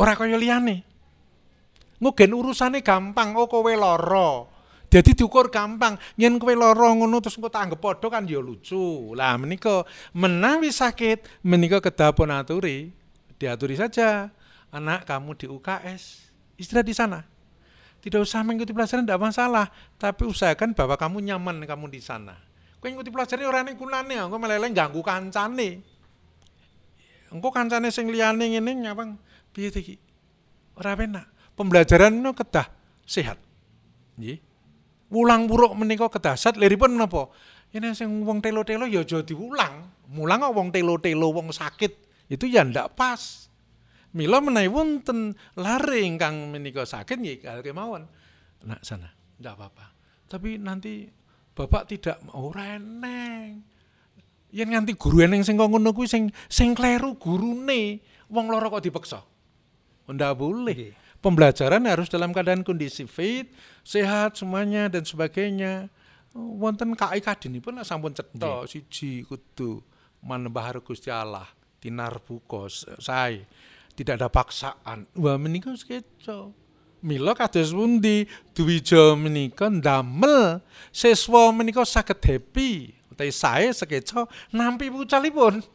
Ora 0.00 0.16
kaya 0.16 0.40
liyane. 0.40 0.88
Ngugen 2.00 2.32
urusane 2.32 2.80
gampang, 2.80 3.36
oh 3.36 3.44
kowe 3.44 3.68
lara. 3.76 4.48
Jadi 4.90 5.14
diukur 5.14 5.54
gampang, 5.54 5.94
yen 6.18 6.34
kowe 6.42 6.50
lara 6.50 6.90
ngono 6.90 7.22
terus 7.22 7.38
engko 7.38 7.46
tak 7.46 7.70
anggap 7.70 7.78
padha 7.78 8.10
kan 8.10 8.26
ya 8.26 8.42
lucu. 8.42 9.14
Lah 9.14 9.38
menika 9.38 9.86
menawi 10.10 10.74
sakit, 10.74 11.46
menika 11.46 11.78
kedah 11.78 12.10
pun 12.10 12.26
aturi, 12.34 12.90
diaturi 13.38 13.78
saja. 13.78 14.34
Anak 14.74 15.06
kamu 15.06 15.38
di 15.38 15.46
UKS, 15.46 16.30
istirahat 16.58 16.86
di 16.90 16.94
sana. 16.94 17.22
Tidak 18.02 18.18
usah 18.18 18.42
mengikuti 18.42 18.74
pelajaran 18.74 19.06
tidak 19.06 19.22
masalah, 19.22 19.70
tapi 19.94 20.26
usahakan 20.26 20.74
bahwa 20.74 20.98
kamu 20.98 21.22
nyaman 21.22 21.62
kamu 21.70 21.86
di 21.86 22.02
sana. 22.02 22.34
Kowe 22.82 22.90
ngikuti 22.90 23.14
pelajaran 23.14 23.46
ora 23.46 23.60
ning 23.62 23.78
kunane, 23.78 24.18
engko 24.18 24.42
meleleh 24.42 24.74
ganggu 24.74 25.06
kancane. 25.06 25.86
Engko 27.30 27.54
kancane 27.54 27.94
sing 27.94 28.10
liyane 28.10 28.58
ngene 28.58 28.74
nyawang 28.74 29.14
piye 29.54 29.70
iki? 29.70 29.94
Ora 30.74 30.98
penak. 30.98 31.30
Pembelajaran 31.54 32.10
no 32.10 32.34
kedah 32.34 32.66
sehat. 33.06 33.38
Nggih. 34.18 34.49
Wulang 35.10 35.50
buruk 35.50 35.74
menika 35.74 36.06
kedasat 36.06 36.54
liripun 36.54 36.94
menapa? 36.94 37.26
Ini 37.70 37.94
sing 37.94 38.22
wong 38.22 38.42
telo-telo 38.42 38.86
ya 38.86 39.02
aja 39.02 39.22
diulang. 39.22 39.90
Mulang 40.10 40.42
kok 40.42 40.54
wong 40.54 40.68
telo-telo 40.70 41.34
wong 41.34 41.50
sakit 41.50 41.92
itu 42.30 42.46
ya 42.46 42.62
ndak 42.62 42.94
pas. 42.94 43.50
Mila 44.10 44.42
menawi 44.42 44.70
wonten 44.70 45.38
lare 45.54 46.02
ingkang 46.02 46.50
menika 46.50 46.82
sakit 46.82 47.18
nggih 47.18 47.38
kemawon. 47.62 48.06
Nak 48.66 48.82
sana, 48.82 49.10
ndak 49.38 49.54
apa-apa. 49.54 49.86
Tapi 50.30 50.58
nanti 50.58 51.06
Bapak 51.50 51.90
tidak 51.90 52.22
mau 52.24 52.48
reneng. 52.54 53.60
Yen 54.50 54.68
nganti 54.70 54.98
guru 54.98 55.22
eneng 55.22 55.46
sing 55.46 55.58
ngono 55.58 55.94
kuwi 55.94 56.10
sing 56.10 56.32
sing 56.50 56.74
kleru 56.74 57.18
gurune, 57.18 58.02
wong 58.30 58.50
loro 58.50 58.66
kok 58.70 58.82
dipaksa. 58.82 59.20
Ndak 60.10 60.32
boleh. 60.38 60.96
Pembelajaran 61.20 61.84
harus 61.84 62.08
dalam 62.08 62.32
keadaan 62.32 62.64
kondisi 62.64 63.04
fit, 63.04 63.52
sehat 63.90 64.38
semuanya 64.38 64.86
dan 64.86 65.02
sebagainya. 65.02 65.90
Wonten 66.30 66.94
KI 66.94 67.18
kadinipun 67.18 67.82
sampun 67.82 68.14
cetha 68.14 68.62
siji 68.70 69.26
kudu 69.26 69.82
manembah 70.22 70.78
Gusti 70.78 71.10
Allah, 71.10 71.50
tinar 71.82 72.22
bukos, 72.22 72.86
sae. 73.02 73.42
Tidak 73.90 74.14
ada 74.14 74.30
paksaan. 74.30 75.10
Wah 75.18 75.34
menika 75.34 75.74
sekeco. 75.74 76.54
Mila 77.02 77.34
kados 77.34 77.74
pundi 77.74 78.30
Dwija 78.54 79.18
menika 79.18 79.66
ndamel 79.66 80.62
siswa 80.94 81.50
menika 81.50 81.82
saged 81.82 82.22
happy 82.22 82.94
utawi 83.10 83.34
sae 83.34 83.74
sekeca 83.74 84.30
nampi 84.54 84.86
pucalipun. 84.86 85.66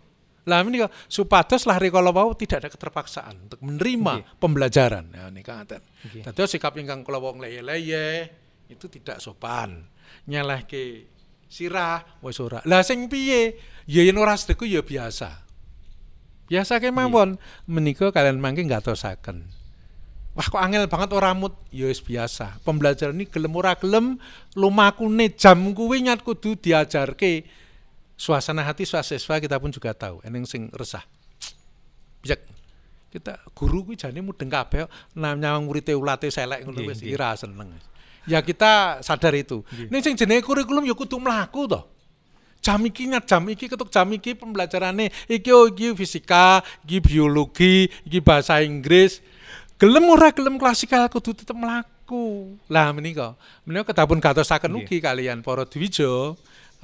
Lah 0.46 0.62
menika 0.62 0.94
supados 1.10 1.66
lah 1.66 1.82
rikala 1.82 2.14
wau 2.14 2.38
tidak 2.38 2.66
ada 2.66 2.70
keterpaksaan 2.70 3.50
untuk 3.50 3.60
menerima 3.66 4.14
okay. 4.22 4.38
pembelajaran. 4.38 5.06
Ya 5.10 5.26
nika 5.34 5.58
ngaten. 5.58 5.82
Okay. 6.06 6.22
Dados 6.22 6.54
sikap 6.54 6.78
ingkang 6.78 7.02
kula 7.02 7.18
wong 7.18 7.42
leye-leye 7.42 8.30
itu 8.70 8.86
tidak 8.86 9.18
sopan. 9.18 9.90
Nyelehke 10.30 11.10
sirah 11.50 12.06
wis 12.22 12.38
ora. 12.38 12.62
Lah 12.70 12.86
sing 12.86 13.10
piye? 13.10 13.58
Ya 13.90 14.06
yen 14.06 14.22
ora 14.22 14.38
sedeku 14.38 14.70
ya 14.70 14.86
biasa. 14.86 15.46
Biasa 16.46 16.78
kemawon 16.78 17.42
menika 17.66 18.14
kalian 18.14 18.38
mangke 18.38 18.62
ngatosaken. 18.62 19.50
Wah 20.36 20.46
kok 20.52 20.60
angel 20.60 20.92
banget 20.92 21.16
ora 21.16 21.32
mut, 21.32 21.56
ya 21.72 21.88
wis 21.88 22.04
biasa. 22.04 22.60
Pembelajaran 22.62 23.16
ini 23.16 23.26
gelem 23.26 23.56
ora 23.56 23.74
gelem 23.80 24.20
lumakune 24.54 25.32
jam 25.34 25.74
kuwi 25.74 26.06
nyat 26.06 26.22
kudu 26.22 26.60
diajarke. 26.60 27.65
Suasana 28.16 28.64
hati 28.64 28.88
swasiswa 28.88 29.36
kita 29.44 29.60
pun 29.60 29.76
juga 29.76 29.92
tahu, 29.92 30.24
eneng 30.24 30.48
sing 30.48 30.72
resah. 30.72 31.04
Bijak. 32.24 32.40
Kita 33.12 33.40
guru 33.56 33.88
kuwi 33.88 33.96
jane 33.96 34.20
mudeng 34.20 34.52
kabeh 34.52 34.92
nyawang 35.16 35.64
murid 35.68 35.88
ulate 35.96 36.28
selek 36.28 36.68
ngono 36.68 36.84
wis 36.84 37.00
ira 37.04 37.32
seneng. 37.36 37.72
Ya 38.28 38.44
kita 38.44 39.00
sadar 39.00 39.32
itu. 39.36 39.64
Ini 39.72 40.04
sing 40.04 40.20
jenenge 40.20 40.44
kurikulum 40.44 40.84
ya 40.84 40.96
kudu 40.96 41.20
mlaku 41.20 41.68
to. 41.68 41.82
jam 42.66 42.82
iki 42.82 43.06
jam 43.30 43.44
iki 43.46 43.70
ketuk 43.70 43.94
jam 43.94 44.10
iki 44.10 44.34
pembelajarane 44.34 45.14
iki 45.30 45.54
oh 45.54 45.70
iki 45.70 45.94
fisika, 45.94 46.66
iki 46.82 46.98
biologi, 46.98 47.94
iki 48.02 48.18
bahasa 48.18 48.66
Inggris. 48.66 49.22
Gelem 49.78 50.10
ora 50.10 50.34
gelem 50.34 50.58
klasikal 50.58 51.06
kudu 51.14 51.38
tetep 51.38 51.54
mlaku. 51.54 52.58
Lah 52.66 52.90
menika, 52.90 53.38
menika 53.62 53.94
kedapun 53.94 54.18
gatosaken 54.18 54.74
ugi 54.82 54.98
kalian 54.98 55.46
para 55.46 55.70
dwija 55.70 56.10
ah, 56.10 56.34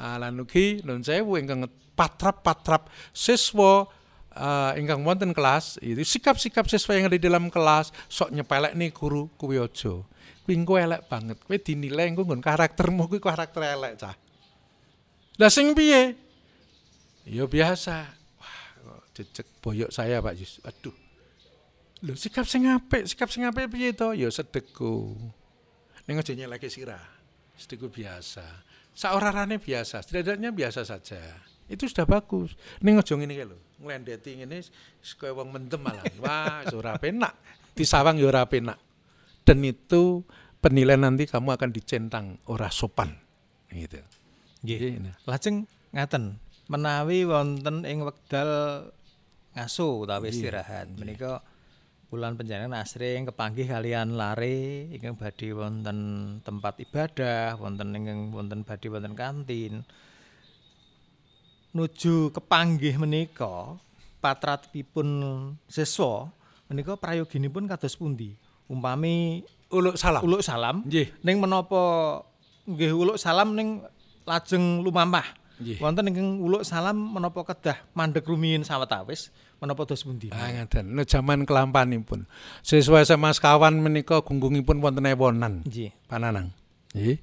lan 0.01 0.41
ugi 0.41 0.81
nun 0.81 1.05
sewu 1.05 1.37
ingkang 1.37 1.69
patrap-patrap 1.93 2.89
siswa 3.13 3.85
ah, 4.33 4.73
ingkang 4.73 5.05
wonten 5.05 5.35
kelas 5.35 5.77
itu 5.83 6.01
sikap-sikap 6.01 6.65
siswa 6.65 6.97
yang 6.97 7.05
ada 7.11 7.17
di 7.19 7.23
dalam 7.23 7.51
kelas 7.53 7.93
sok 8.09 8.33
nyepelek 8.33 8.73
nih 8.73 8.89
guru 8.89 9.29
kuwi 9.37 9.61
aja. 9.61 10.01
Kuwi 10.41 10.53
engko 10.57 10.81
elek 10.81 11.05
banget. 11.05 11.37
Kowe 11.45 11.57
dinilai 11.61 12.09
engko 12.09 12.25
nggon 12.25 12.41
karaktermu 12.41 13.05
kuwi 13.05 13.21
karakter 13.21 13.61
elek 13.77 13.93
cah. 14.01 14.15
Lah 15.37 15.51
sing 15.53 15.77
piye? 15.77 16.17
Ya 17.29 17.45
biasa. 17.45 18.09
Wah, 18.41 19.01
jejeg 19.13 19.45
boyok 19.61 19.93
saya 19.93 20.17
Pak 20.19 20.33
Yus. 20.37 20.57
Aduh. 20.65 20.95
Lho 22.01 22.17
sikap 22.17 22.49
sing 22.49 22.65
apik, 22.65 23.05
sikap 23.05 23.29
sing 23.29 23.45
apik 23.45 23.69
piye 23.69 23.93
to? 23.93 24.17
Ya 24.17 24.33
sedekku. 24.33 25.13
Ning 26.09 26.17
aja 26.17 26.33
nyeleke 26.33 26.65
sirah. 26.65 27.05
Sedekku 27.53 27.93
biasa. 27.93 28.41
Saorarane 28.91 29.57
biasa, 29.57 30.03
setidaknya 30.03 30.51
biasa 30.51 30.83
saja. 30.83 31.19
Itu 31.71 31.87
sudah 31.87 32.03
bagus. 32.03 32.59
Ning 32.83 32.99
aja 32.99 33.15
ngene 33.15 33.31
iki 33.31 33.45
lho. 33.47 33.57
Nglendeti 33.79 34.31
ngene 34.43 34.59
kaya 35.15 35.31
wong 35.31 35.49
mendem 35.55 35.79
malah. 35.79 36.03
Wah, 36.23 36.67
ora 36.75 36.99
penak. 36.99 37.33
Disawang 37.71 38.19
ya 38.19 38.27
ora 38.27 38.43
penak. 38.43 38.75
Dan 39.47 39.63
itu 39.63 40.27
penilaian 40.59 41.07
nanti 41.07 41.23
kamu 41.25 41.55
akan 41.55 41.69
dicentang 41.71 42.35
ora 42.51 42.67
sopan. 42.67 43.15
Gitu. 43.71 44.03
Nggih. 44.67 45.15
Lajeng 45.23 45.63
ngaten, 45.95 46.37
menawi 46.67 47.23
wonten 47.23 47.87
ing 47.87 48.03
wekdal 48.03 48.51
ngaso 49.51 50.07
utawi 50.07 50.31
istirahat 50.31 50.87
menika 50.95 51.43
bulan 52.11 52.35
panjenengan 52.35 52.75
asring 52.83 53.23
kepanggih 53.23 53.71
kalian 53.71 54.19
lare 54.19 54.91
ingkang 54.91 55.15
badhe 55.15 55.55
wonten 55.55 55.97
tempat 56.43 56.75
ibadah, 56.83 57.55
wonten 57.55 57.95
ingkang 57.95 58.35
wonten 58.35 58.67
badhe 58.67 58.91
wonten 58.91 59.15
kantin. 59.15 59.87
Nuju 61.71 62.35
kepanggih 62.35 62.99
menika 62.99 63.79
patratipun 64.19 65.07
siswa 65.71 66.27
menika 66.67 66.99
prayoginipun 66.99 67.63
kados 67.63 67.95
pundi? 67.95 68.35
Umpami 68.67 69.39
Uluk 69.71 69.95
salam. 69.95 70.19
uluk 70.27 70.43
salam 70.43 70.83
Nggih. 70.83 71.15
ning 71.23 71.39
menapa 71.39 71.79
nggih 72.67 72.91
uluk 72.91 73.15
salam 73.15 73.55
ning 73.55 73.79
lajeng 74.27 74.83
lumampah. 74.83 75.23
Wonten 75.79 76.11
ingkang 76.11 76.43
uluk 76.43 76.67
salam 76.67 76.99
menapa 76.99 77.39
kedah 77.47 77.79
mandeg 77.95 78.27
rumiyin 78.27 78.67
sawetawis 78.67 79.31
menapa 79.61 79.85
dos 79.85 80.01
pundi? 80.01 80.33
Ah 80.33 80.49
ngaten, 80.49 80.89
no 80.89 81.05
jaman 81.05 81.45
kelampanipun. 81.45 82.25
Siswa 82.65 83.05
SMA 83.05 83.29
sekawan 83.37 83.77
menika 83.77 84.25
gunggungipun 84.25 84.81
wonten 84.81 85.05
ewonan. 85.05 85.61
Nggih. 85.61 85.93
Pananang. 86.09 86.49
Nggih. 86.97 87.21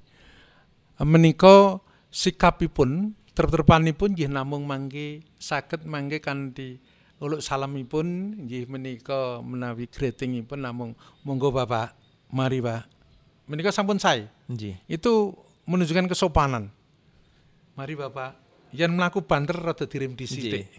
Menika 1.03 1.83
sikapipun 2.15 3.19
terterpanipun 3.35 4.15
nggih 4.15 4.31
namung 4.31 4.71
mangke 4.71 5.27
saged 5.39 5.83
mangke 5.87 6.23
kanthi 6.23 6.79
uluk 7.19 7.43
salamipun 7.43 8.39
nggih 8.47 8.71
menika 8.71 9.43
menawi 9.43 9.91
greetingipun 9.91 10.63
namung 10.63 10.95
monggo 11.27 11.51
Bapak, 11.51 11.99
mari 12.31 12.63
Pak. 12.63 12.87
Menika 13.51 13.75
sampun 13.75 13.99
sae. 13.99 14.31
Nggih. 14.47 14.79
Itu 14.87 15.35
menunjukkan 15.67 16.07
kesopanan. 16.07 16.71
Mari 17.75 17.99
Bapak, 17.99 18.39
yen 18.71 18.95
mlaku 18.95 19.27
banter 19.27 19.59
rada 19.59 19.91
dirim 19.91 20.15
dhisik. 20.15 20.71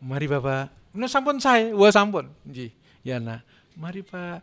Mari 0.00 0.24
Bapak. 0.24 0.85
Nah 0.96 1.06
sampun 1.06 1.36
sae, 1.36 1.76
wah 1.76 1.92
sampun. 1.92 2.32
Nggih. 2.48 2.72
Ya 3.04 3.20
nah, 3.20 3.44
mari 3.76 4.00
Pak. 4.00 4.42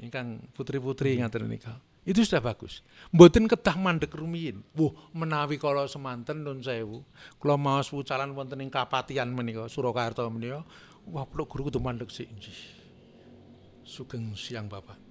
Ingkang 0.00 0.46
putri-putri 0.54 1.18
ngaten 1.18 1.50
nika. 1.50 1.76
Itu 2.06 2.22
sudah 2.22 2.38
bagus. 2.38 2.86
Mboten 3.10 3.50
kedah 3.50 3.74
mandek 3.74 4.14
rumiyin. 4.14 4.62
Wuh, 4.78 4.94
menawi 5.10 5.58
kala 5.58 5.90
semanten 5.90 6.46
nun 6.46 6.62
sewu. 6.62 7.02
Kula 7.42 7.58
maos 7.58 7.90
wucalan 7.90 8.30
wonten 8.30 8.62
ing 8.62 8.70
Kapatian 8.70 9.34
menika, 9.34 9.66
Surakarta 9.66 10.22
menika. 10.30 10.62
Wah, 11.10 11.26
kula 11.26 11.50
guru 11.50 11.66
kudu 11.66 11.82
mandek 11.82 12.14
sik. 12.14 12.30
Sugeng 13.82 14.38
siang 14.38 14.70
Bapak. 14.70 15.02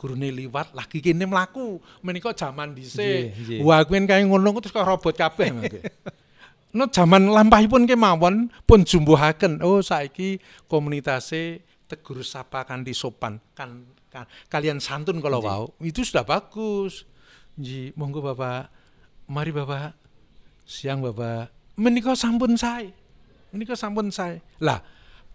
Gurune 0.00 0.32
liwat 0.32 0.72
lagi 0.72 1.04
kene 1.04 1.28
mlaku. 1.28 1.84
Menika 2.00 2.32
jaman 2.32 2.72
dhisik. 2.72 3.60
Wah, 3.60 3.84
kuwi 3.84 4.08
kaya 4.08 4.24
ngono 4.24 4.56
ku 4.56 4.64
terus 4.64 4.72
kaya 4.72 4.88
robot 4.88 5.12
kabeh 5.20 5.52
mangke. 5.52 5.84
No 6.76 6.84
jaman 6.88 7.32
lampahipun 7.32 7.88
kemawon 7.88 8.52
pun 8.68 8.80
jumbuhaken. 8.84 9.64
Oh, 9.64 9.80
saiki 9.80 10.36
komunitase 10.68 11.64
tegur 11.88 12.20
sapa 12.20 12.68
kanthi 12.68 12.92
sopan 12.92 13.40
kan, 13.56 13.88
kan 14.12 14.28
kalian 14.52 14.76
santun 14.76 15.24
kalau 15.24 15.40
wau. 15.40 15.64
Itu 15.80 16.04
sudah 16.04 16.28
bagus. 16.28 17.08
Nggih, 17.56 17.96
monggo 17.96 18.20
Bapak. 18.20 18.68
Mari 19.32 19.50
Bapak. 19.50 19.96
Siang 20.68 21.00
Bapak. 21.00 21.48
Menika 21.80 22.12
sampun 22.12 22.54
sae. 22.60 22.92
Menika 23.50 23.72
sampun 23.72 24.12
sae. 24.12 24.44
Lah, 24.60 24.84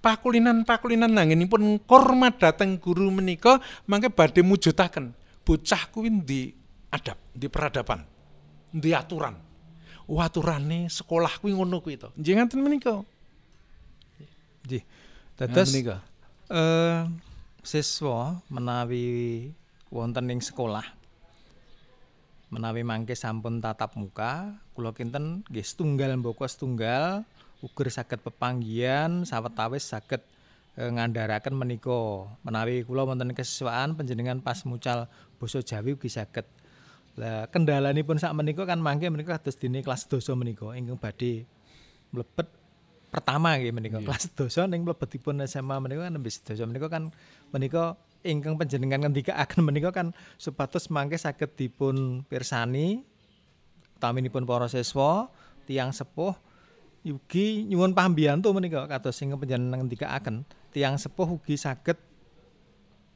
pakulinan-pakulinan 0.05 1.09
nangenipun 1.09 1.81
hormat 1.89 2.37
dateng 2.37 2.77
guru 2.77 3.09
menika 3.09 3.57
mangke 3.89 4.13
badhe 4.13 4.45
mujudaken 4.45 5.15
bocah 5.43 5.91
kuwi 5.91 6.11
di 6.23 6.41
adab, 6.91 7.19
di 7.33 7.47
peradaban, 7.51 8.03
di 8.71 8.91
aturan. 8.95 9.52
Oh, 10.09 10.19
aturane 10.19 10.91
sekolah 10.91 11.39
kuwi 11.39 11.55
ngono 11.55 11.79
kuwi 11.79 11.95
to. 11.95 12.11
Nggih 12.19 12.33
ngaten 12.39 12.59
menika. 12.59 12.93
Nggih. 14.67 14.83
Dados 15.39 15.71
menika. 15.71 16.03
eh 16.53 17.07
siswa 17.63 18.43
menawi 18.51 19.49
wonten 19.87 20.27
ing 20.27 20.43
sekolah 20.43 20.83
menawi 22.51 22.83
mangke 22.83 23.15
sampun 23.15 23.63
tatap 23.63 23.95
muka 23.97 24.53
kula 24.75 24.91
kinten 24.91 25.47
nggih 25.47 25.65
setunggal 25.65 26.13
mboko 26.19 26.43
setunggal 26.45 27.23
uger 27.63 27.87
saged 27.89 28.19
pepanggihan 28.21 29.23
sawetawis 29.25 29.87
saged 29.87 30.21
eh, 30.77 30.89
ngandharaken 30.91 31.55
menika 31.55 32.29
menawi 32.43 32.83
kula 32.83 33.07
wonten 33.07 33.31
kesiswaan 33.31 33.95
panjenengan 33.95 34.43
pas 34.43 34.61
mucal 34.67 35.07
basa 35.41 35.63
Jawi 35.65 35.95
ugi 35.97 36.11
saged 36.11 36.45
lah 37.13 37.45
kendalanipun 37.53 38.17
sak 38.17 38.33
menika 38.33 38.65
kan 38.65 38.81
mangke 38.81 39.05
menika 39.13 39.37
kados 39.37 39.61
dene 39.61 39.85
kelas 39.85 40.09
dosa 40.09 40.33
menika 40.33 40.73
ingkang 40.73 40.97
badhe 40.97 41.45
mlebet 42.09 42.49
pertama 43.13 43.53
nggih 43.53 43.69
menika. 43.69 44.01
Kelas 44.01 44.33
dosa 44.33 44.65
ning 44.65 44.81
mlebetipun 44.81 45.37
SMA 45.45 45.77
menika 45.77 46.09
kan 46.09 46.13
nembe 46.17 46.33
dosa 46.33 46.63
menika 46.65 46.87
kan 46.89 47.13
menika 47.53 47.93
ingkang 48.25 48.57
panjenengan 48.57 49.05
ngendikaaken 49.05 49.61
menika 49.67 49.93
kan 49.93 50.17
supados 50.41 50.89
mangke 50.89 51.21
saged 51.21 51.53
dipun 51.53 52.25
pirsani 52.25 53.05
utaminipun 54.01 54.49
para 54.49 54.65
siswa 54.65 55.29
tiang 55.69 55.93
sepuh 55.93 56.33
ugi 57.05 57.67
nyuwun 57.69 57.93
pambiyantu 57.93 58.49
menika 58.57 58.89
kados 58.89 59.21
ingkang 59.21 59.37
panjenengan 59.37 59.85
ngendikaaken. 59.85 60.49
Tiang 60.73 60.97
sepuh 60.97 61.29
ugi 61.29 61.61
saged 61.61 62.01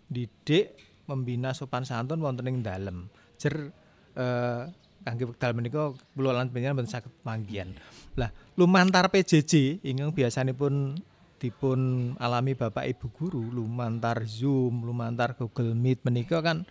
didik 0.05 0.77
membina 1.09 1.57
sopan 1.57 1.81
santun 1.81 2.21
wonten 2.21 2.45
ing 2.45 2.61
dalem. 2.61 3.09
Jer 3.41 3.73
eh, 4.17 4.61
kangge 5.07 5.23
wekdal 5.23 5.55
menika 5.55 5.95
kula 6.17 6.35
lan 6.35 6.51
panjenengan 6.51 6.83
mboten 6.83 6.91
saged 6.91 7.13
panggihan. 7.23 7.71
Lah 8.19 8.33
lumantar 8.59 9.07
PJJ 9.07 9.85
ingkang 9.85 10.11
biasanipun 10.11 10.99
dipun 11.37 12.11
alami 12.17 12.57
Bapak 12.57 12.83
Ibu 12.83 13.07
guru 13.13 13.41
lumantar 13.47 14.25
Zoom, 14.25 14.83
lumantar 14.83 15.37
Google 15.37 15.77
Meet 15.77 16.03
menika 16.03 16.41
kan 16.41 16.65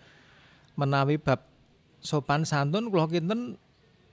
menawi 0.76 1.16
bab 1.16 1.46
sopan 2.02 2.44
santun 2.44 2.92
kula 2.92 3.08
kinten 3.08 3.56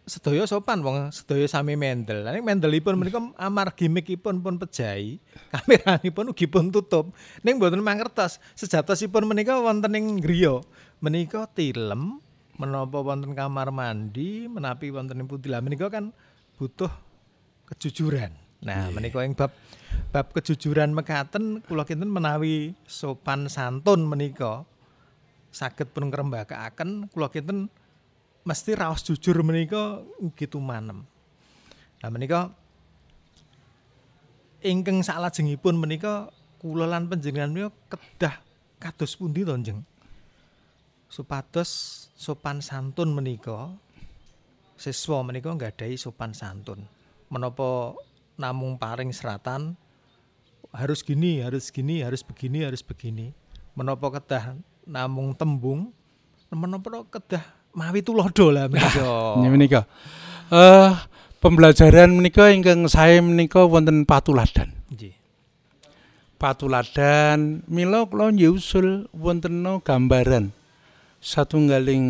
sedaya 0.04 0.44
sopan 0.44 0.84
wong 0.84 1.12
sedaya 1.12 1.44
sami 1.48 1.76
mendel. 1.76 2.24
Lah 2.24 2.32
mendelipun 2.40 2.96
menika 2.96 3.20
amargi 3.36 3.92
mikipun 3.92 4.40
pun 4.40 4.56
pejahi, 4.56 5.20
kameranipun 5.52 6.32
ugi 6.32 6.48
pun 6.48 6.72
tutup. 6.72 7.12
Ning 7.44 7.60
mboten 7.60 7.84
mangertos 7.84 8.40
sejatosipun 8.56 9.28
menika 9.28 9.60
wonten 9.60 10.00
ing 10.00 10.24
griya. 10.24 10.64
Menika 11.04 11.44
tilem 11.52 12.23
menapa 12.58 13.02
wonten 13.02 13.34
kamar 13.34 13.74
mandi, 13.74 14.46
menapi 14.46 14.94
wonten. 14.94 15.26
Lah 15.50 15.62
menika 15.62 15.90
kan 15.90 16.14
butuh 16.58 16.92
kejujuran. 17.74 18.32
Nah, 18.64 18.88
menika 18.96 19.20
ing 19.28 19.36
bab 19.36 19.52
bab 20.16 20.32
kejujuran 20.32 20.96
mekaten 20.96 21.60
kula 21.68 21.84
kinten 21.84 22.08
menawi 22.08 22.72
sopan 22.88 23.52
santun 23.52 24.08
menika 24.08 24.64
saged 25.52 25.92
pun 25.92 26.08
ngrembakakaken 26.08 27.12
kula 27.12 27.28
kinten 27.28 27.68
mesti 28.48 28.72
raos 28.80 29.04
jujur 29.04 29.44
menika 29.44 30.00
ugi 30.20 30.48
tumanem. 30.48 31.04
Nah 32.00 32.10
menika 32.10 32.56
ingkang 34.64 35.04
salajengipun 35.04 35.76
menika 35.76 36.32
kula 36.64 36.88
lan 36.88 37.12
panjenengan 37.12 37.52
menika 37.52 37.72
kedah 37.92 38.36
kados 38.80 39.20
pundi 39.20 39.44
to? 39.44 39.56
Supados 41.14 41.70
sopan 42.18 42.58
santun 42.58 43.14
menika 43.14 43.70
siswa 44.74 45.22
menika 45.22 45.54
nggadahi 45.54 45.94
sopan 45.94 46.34
santun. 46.34 46.90
Menapa 47.30 47.94
namung 48.34 48.82
paring 48.82 49.14
seratan 49.14 49.78
harus 50.74 51.06
gini, 51.06 51.38
harus 51.46 51.70
gini, 51.70 52.02
harus 52.02 52.26
begini, 52.26 52.66
harus 52.66 52.82
begini. 52.82 53.30
Menapa 53.78 54.10
kedah 54.10 54.58
namung 54.90 55.38
tembung, 55.38 55.94
menapa 56.50 57.06
kedah 57.06 57.46
mawi 57.78 58.02
tulodo 58.02 58.50
lah 58.50 58.66
menika. 58.66 59.38
Menika. 59.54 59.82
Eh 60.50 60.98
pembelajaran 61.38 62.10
menika 62.10 62.50
ingkang 62.50 62.90
saya 62.90 63.22
menika 63.22 63.62
wonten 63.70 64.10
patuladan. 64.10 64.74
Nggih. 64.90 65.14
Patuladan 66.42 67.62
mila 67.70 68.02
kula 68.10 68.34
nyusul 68.34 69.14
wonten 69.14 69.62
gambaran 69.86 70.63
satunggaling 71.24 72.04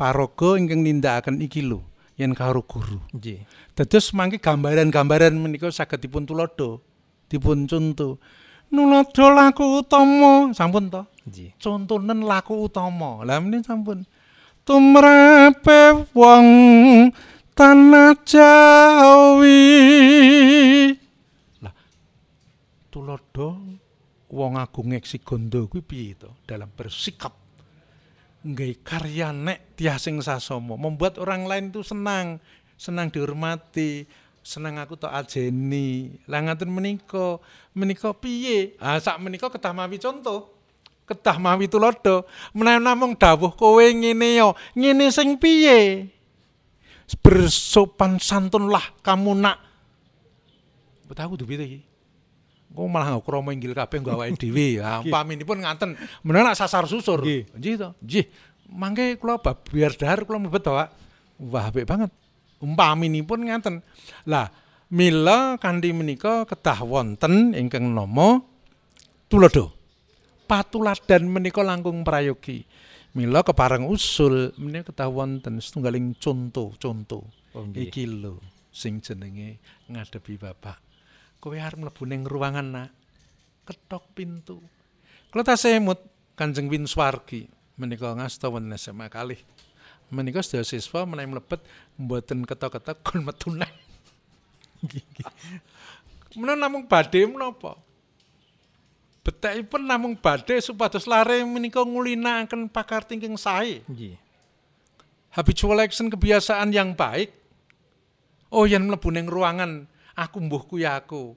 paraga 0.00 0.56
ingkang 0.56 0.80
nindakaken 0.80 1.44
iki 1.44 1.60
lho 1.60 1.84
yen 2.16 2.32
karo 2.32 2.64
guru. 2.64 3.04
Nggih. 3.12 3.44
Dados 3.76 4.16
mangke 4.16 4.40
gambaran-gambaran 4.40 5.36
menika 5.36 5.68
saged 5.68 6.00
dipun 6.00 6.24
tulodo, 6.24 6.80
dipun 7.28 7.68
conto. 7.68 8.16
Nulodo 8.72 9.24
laku 9.28 9.84
utama, 9.84 10.50
sampun 10.56 10.88
to? 10.88 11.04
Nggih. 11.28 11.52
Contonen 11.60 12.24
laku 12.24 12.64
utama. 12.64 13.20
Lah 13.28 13.38
menika 13.44 13.76
sampun. 13.76 14.08
Tumrape 14.64 16.08
wong 16.16 16.46
tanah 17.52 18.16
Jawi. 18.24 19.60
Lah 21.60 21.74
tulodo 22.88 23.60
wong 24.32 24.56
agung 24.56 24.96
eksi 24.96 25.20
gondo 25.20 25.68
kuwi 25.68 25.84
piye 25.84 26.16
to 26.16 26.32
dalam 26.48 26.72
bersikap 26.72 27.43
nggawe 28.44 28.74
karya 28.84 29.32
nek 29.32 29.74
tiasing 29.74 30.20
sasomo. 30.20 30.76
Membuat 30.76 31.16
orang 31.16 31.48
lain 31.48 31.72
itu 31.72 31.80
senang. 31.80 32.38
Senang 32.76 33.08
dihormati. 33.08 34.04
Senang 34.44 34.76
aku 34.76 35.00
tok 35.00 35.10
ajeni. 35.10 36.20
Lah 36.28 36.44
ngaten 36.44 36.68
menika. 36.68 37.40
Menika 37.72 38.12
piye? 38.12 38.76
Ah 38.76 39.00
sak 39.00 39.16
menika 39.18 39.48
kedah 39.48 39.72
mawi 39.72 39.96
contoh 39.96 40.52
kedah 41.04 41.36
mawi 41.36 41.68
tulodo 41.68 42.24
menawi 42.56 42.80
namung 42.80 43.12
dawuh 43.12 43.52
kowe 43.52 43.84
ngene 43.84 44.40
yo 44.40 44.56
ngene 44.72 45.12
sing 45.12 45.36
piye? 45.36 46.08
Bersopan 47.20 48.16
santunlah 48.16 48.82
kamu 49.04 49.36
nak. 49.36 49.60
Aku 51.14 51.38
duwe 51.38 51.54
iki 51.60 51.93
Kok 52.74 52.90
malah 52.90 53.14
nggak 53.14 53.22
kromo 53.22 53.54
inggil 53.54 53.70
kabeh 53.70 54.02
nggo 54.02 54.18
awake 54.18 54.34
dhewe. 54.34 54.82
Ya, 54.82 54.98
paminipun 55.06 55.62
ngaten. 55.62 55.94
Menawa 56.26 56.58
sasar 56.58 56.90
susur. 56.90 57.22
Nggih. 57.22 57.46
To. 57.78 57.94
Nggih. 58.02 58.26
Mangke 58.74 59.14
kula 59.14 59.38
biar 59.70 59.94
dahar 59.94 60.26
kula 60.26 60.42
mlebet 60.42 60.66
to, 60.66 60.74
Pak. 60.74 60.90
Wah, 61.38 61.70
apik 61.70 61.86
banget. 61.86 62.10
Umpaminipun 62.58 63.46
ngaten. 63.46 63.78
Lah, 64.26 64.50
mila 64.90 65.54
kanthi 65.62 65.94
menika 65.94 66.42
kedah 66.50 66.82
wonten 66.82 67.54
ingkang 67.54 67.94
nama 67.94 68.42
tulodo. 69.30 69.70
Patuladan 70.50 71.30
menika 71.30 71.62
langkung 71.62 72.02
prayogi. 72.02 72.66
Mila 73.14 73.46
kepareng 73.46 73.86
usul 73.86 74.50
menika 74.58 74.90
kedah 74.90 75.08
wonten 75.14 75.62
setunggaling 75.62 76.18
contoh-contoh. 76.18 77.24
Oh. 77.54 77.70
Iki 77.70 78.10
lho 78.10 78.42
sing 78.74 78.98
jenenge 78.98 79.62
ngadepi 79.86 80.34
bapak. 80.34 80.83
Kowe 81.44 81.60
arep 81.60 81.76
mlebu 81.76 82.08
ning 82.08 82.24
ruangan 82.24 82.64
nak. 82.64 82.88
Ketok 83.68 84.16
pintu. 84.16 84.64
Kula 85.28 85.44
tasih 85.44 85.76
emut 85.76 86.00
Kanjeng 86.40 86.72
Winswargi 86.72 87.44
menika 87.76 88.16
ngasta 88.16 88.48
wonten 88.48 88.72
SMA 88.80 89.12
kalih. 89.12 89.36
Menika 90.08 90.40
sedaya 90.40 90.64
siswa 90.64 91.04
menawi 91.04 91.36
mlebet 91.36 91.60
mboten 92.00 92.48
ketok-ketok 92.48 93.04
kon 93.04 93.20
metu 93.20 93.52
neh. 93.52 93.68
Menawa 96.40 96.64
namung 96.64 96.88
badhe 96.88 97.28
menapa? 97.28 97.76
Betekipun 99.20 99.84
namung 99.84 100.16
badhe 100.16 100.64
supados 100.64 101.04
lare 101.04 101.44
menika 101.44 101.84
ngulinakaken 101.84 102.72
pakar 102.72 103.04
tingking 103.04 103.36
sae. 103.36 103.84
Nggih. 103.84 104.24
habitual 105.34 105.82
action 105.82 106.08
kebiasaan 106.08 106.70
yang 106.70 106.94
baik. 106.94 107.34
Oh, 108.54 108.70
yang 108.70 108.86
mlebu 108.86 109.10
ning 109.10 109.26
ruangan, 109.26 109.90
aku 110.14 110.36
mbuh 110.40 110.62
kuwi 110.66 110.86
aku. 110.86 111.34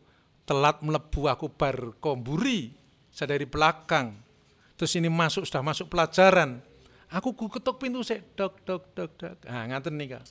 Telat 0.48 0.80
mlebu 0.80 1.28
aku 1.28 1.52
bar 1.52 2.00
komburi 2.00 2.72
saya 3.12 3.36
dari 3.36 3.44
belakang. 3.44 4.16
Terus 4.80 4.96
ini 4.96 5.12
masuk 5.12 5.44
sudah 5.44 5.60
masuk 5.60 5.92
pelajaran. 5.92 6.64
Aku 7.12 7.36
ku 7.36 7.52
ketuk 7.52 7.84
pintu 7.84 8.00
sik 8.06 8.38
dok 8.40 8.64
dok 8.64 8.96
dok 8.96 9.12
dok. 9.20 9.36
Ah 9.44 9.68
ngaten 9.68 9.98
nika. 10.00 10.24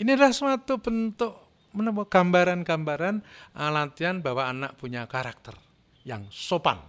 Ini 0.00 0.16
adalah 0.16 0.32
suatu 0.32 0.80
bentuk 0.80 1.32
menapa 1.76 2.08
gambaran-gambaran 2.08 3.20
ah, 3.52 3.68
latihan 3.68 4.24
bahwa 4.24 4.48
anak 4.48 4.80
punya 4.80 5.04
karakter 5.04 5.52
yang 6.08 6.24
sopan 6.32 6.80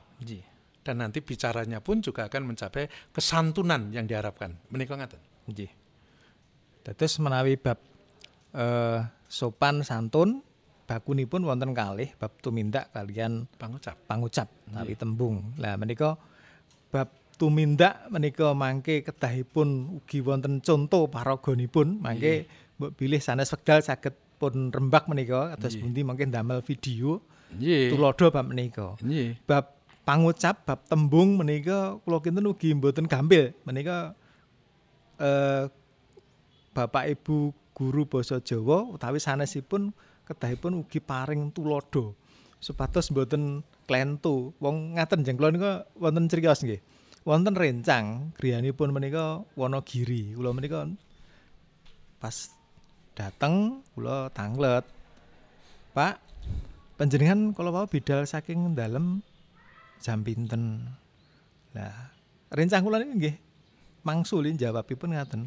dan 0.88 1.04
nanti 1.04 1.20
bicaranya 1.20 1.84
pun 1.84 2.00
juga 2.00 2.32
akan 2.32 2.56
mencapai 2.56 2.88
kesantunan 3.12 3.92
yang 3.92 4.08
diharapkan. 4.08 4.56
Menika 4.72 4.96
ngaten. 4.96 5.20
Dados 6.88 7.14
menawi 7.20 7.60
bab 7.60 7.80
eh, 8.56 9.00
sopan 9.28 9.84
santun 9.84 10.42
bakunipun 10.88 11.44
wonten 11.44 11.76
kalih 11.76 12.10
bab 12.16 12.32
tumindak 12.40 12.88
kalian 12.96 13.44
Pangucap. 13.60 14.00
pangucap 14.08 14.48
utawi 14.72 14.96
tembung. 14.96 15.52
Lah 15.60 15.76
menika 15.76 16.16
bab 16.88 17.12
tumindak 17.36 18.08
menika 18.08 18.56
mangke 18.56 19.04
kedahipun 19.04 20.00
ugi 20.00 20.24
wonten 20.24 20.64
conto 20.64 21.12
paraganipun 21.12 22.00
mangke 22.00 22.48
mbok 22.80 22.96
bilih 22.96 23.20
sanes 23.20 23.52
wekdal 23.52 23.84
saged 23.84 24.16
pun 24.40 24.72
rembak 24.72 25.10
menika 25.12 25.54
kados 25.58 25.76
Nggih. 25.76 25.82
pundi 25.84 26.02
mungkin 26.08 26.30
damel 26.32 26.64
video 26.64 27.20
Nggih. 27.52 27.92
tulodo 27.92 28.26
bab 28.32 28.46
menika. 28.48 28.96
Nggih. 29.04 29.44
Bab 29.44 29.76
pangucap 30.08 30.64
bab 30.64 30.88
tembung 30.88 31.36
menika 31.36 32.00
kula 32.08 32.24
kinten 32.24 32.48
ugi 32.48 32.72
mboten 32.72 33.12
gampil 33.12 33.52
menika 33.68 34.16
eh 35.20 35.68
Bapak 36.72 37.10
Ibu 37.10 37.52
guru 37.78 38.10
basa 38.10 38.42
Jawa 38.42 38.90
utawi 38.90 39.22
sanesipun 39.22 39.94
kedahipun 40.26 40.82
ugi 40.82 40.98
paring 40.98 41.54
tulodo. 41.54 42.18
Supados 42.58 43.14
mboten 43.14 43.62
klentu. 43.86 44.58
Wong 44.58 44.98
ngaten 44.98 45.22
jeng 45.22 45.38
kula 45.38 45.54
nika 45.54 45.86
wonten 45.94 46.26
criyos 46.26 46.66
nggih. 46.66 46.82
Wonten 47.22 47.54
rencang 47.54 48.34
griyanipun 48.34 48.90
menika 48.90 49.46
Wonogiri. 49.54 50.34
Kula 50.34 50.58
menika 50.58 50.90
pas 52.18 52.50
dateng 53.14 53.86
kula 53.94 54.34
tanglet. 54.34 54.82
Pak 55.94 56.18
panjenengan 56.98 57.54
kalau 57.54 57.70
mau 57.70 57.86
bidal 57.86 58.26
saking 58.26 58.74
dalem 58.74 59.22
jam 60.02 60.26
pinten? 60.26 60.82
Lah 61.78 62.10
rencang 62.50 62.82
kula 62.82 63.06
niki 63.06 63.14
nggih. 63.22 63.36
Mangsuli 64.02 64.58
jawabipun 64.58 65.14
ngaten. 65.14 65.46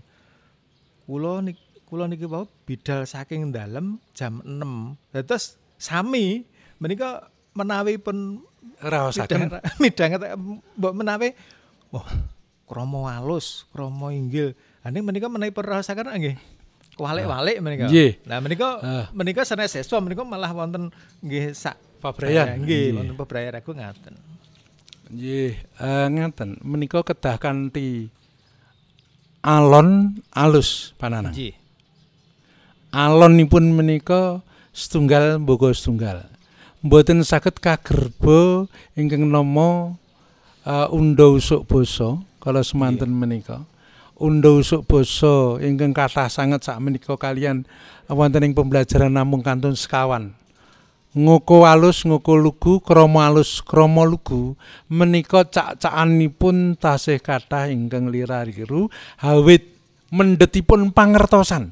Kula 1.10 1.42
nik 1.42 1.58
kula 1.90 2.06
niki 2.06 2.24
wau 2.24 2.46
bidal 2.64 3.02
saking 3.04 3.50
dalem 3.50 3.98
jam 4.14 4.38
6 4.46 5.20
terus 5.26 5.58
sami 5.74 6.46
menika 6.78 7.26
menawi 7.52 7.98
pun 7.98 8.46
Raosaken 8.78 9.50
midang 9.82 10.14
mbok 10.78 10.94
menawi 10.94 11.34
wah 11.90 12.06
kromo 12.64 13.10
alus 13.10 13.66
kromo 13.68 14.08
inggil 14.08 14.54
ane 14.80 15.02
menika 15.02 15.26
menawi 15.26 15.50
pun 15.50 15.66
rasaken 15.66 16.06
nggih 16.06 16.36
walik-walik 16.96 17.58
menika 17.58 17.88
Nggih. 17.88 18.22
nah 18.24 18.38
menika 18.38 18.68
Ah. 18.80 19.06
menika 19.10 19.42
sanes 19.42 19.72
siswa 19.72 19.98
menika 19.98 20.22
malah 20.22 20.54
wonten 20.54 20.88
nggih 21.20 21.50
sak 21.52 21.74
Pabrayan. 22.00 22.64
Nggih 22.64 22.96
wonten 22.96 23.12
pebrayan 23.12 23.52
aku 23.56 23.76
ngaten 23.76 24.16
Nggih, 25.10 25.52
eh, 25.58 26.06
ngaten. 26.06 26.62
Menika 26.62 27.02
kedah 27.02 27.36
kanthi 27.36 28.08
alon 29.42 30.16
alus 30.32 30.92
pananang. 30.96 31.32
nggih 31.32 31.52
Alonipun 32.90 33.70
menika 33.70 34.42
setunggal 34.74 35.38
mboga 35.38 35.70
setunggal. 35.70 36.26
Mboten 36.82 37.22
saged 37.22 37.62
kagerba 37.62 38.66
ingkang 38.98 39.30
nama 39.30 39.94
uh, 40.66 40.86
unda 40.90 41.30
usuk 41.30 41.70
basa 41.70 42.18
kala 42.42 42.66
semanten 42.66 43.14
menika. 43.14 43.62
Unda 44.18 44.50
usuk 44.50 44.90
basa 44.90 45.62
ingkang 45.62 45.94
kathah 45.94 46.26
sanget 46.26 46.66
sak 46.66 46.82
menika 46.82 47.14
kalian 47.14 47.62
wonten 48.10 48.42
ing 48.42 48.58
pembelajaran 48.58 49.14
namung 49.14 49.46
kantun 49.46 49.78
sekawan. 49.78 50.34
Ngoko 51.14 51.70
alus 51.70 52.02
ngoko 52.02 52.34
lugu 52.34 52.82
krama 52.82 53.30
alus 53.30 53.62
krama 53.62 54.02
lugu 54.02 54.58
menika 54.90 55.46
cak-cakanipun 55.46 56.74
tasih 56.74 57.22
kathah 57.22 57.70
ingkang 57.70 58.10
lirariru 58.10 58.90
hawit 59.22 59.78
mendhetipun 60.10 60.90
pangertosan. 60.90 61.70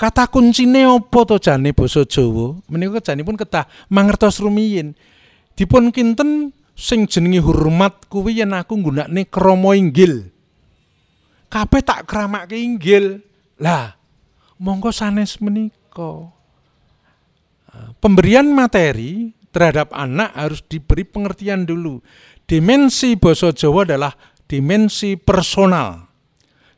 Kata 0.00 0.24
kuncine 0.32 0.88
apa 0.88 1.28
to 1.28 1.36
jane 1.36 1.76
basa 1.76 2.08
Jawa? 2.08 2.56
Menika 2.72 3.04
janipun 3.04 3.36
kedah 3.36 3.68
mangertos 3.92 4.40
rumiyin. 4.40 4.96
Dipun 5.52 5.92
kinten 5.92 6.56
sing 6.72 7.04
jenenge 7.04 7.44
hormat 7.44 8.08
kuwi 8.08 8.40
yen 8.40 8.56
aku 8.56 8.80
nggunakne 8.80 9.28
krama 9.28 9.76
inggil. 9.76 10.32
kabeh 11.50 11.82
tak 11.82 12.06
keramak 12.06 12.48
inggil. 12.54 13.20
Lah, 13.60 13.92
monggo 14.56 14.94
sanes 14.94 15.36
menika. 15.42 16.32
Pemberian 18.00 18.48
materi 18.54 19.36
terhadap 19.52 19.92
anak 19.92 20.32
harus 20.32 20.64
diberi 20.64 21.04
pengertian 21.04 21.68
dulu. 21.68 22.00
Dimensi 22.48 23.18
basa 23.20 23.52
Jawa 23.52 23.84
adalah 23.84 24.14
dimensi 24.48 25.18
personal. 25.20 26.09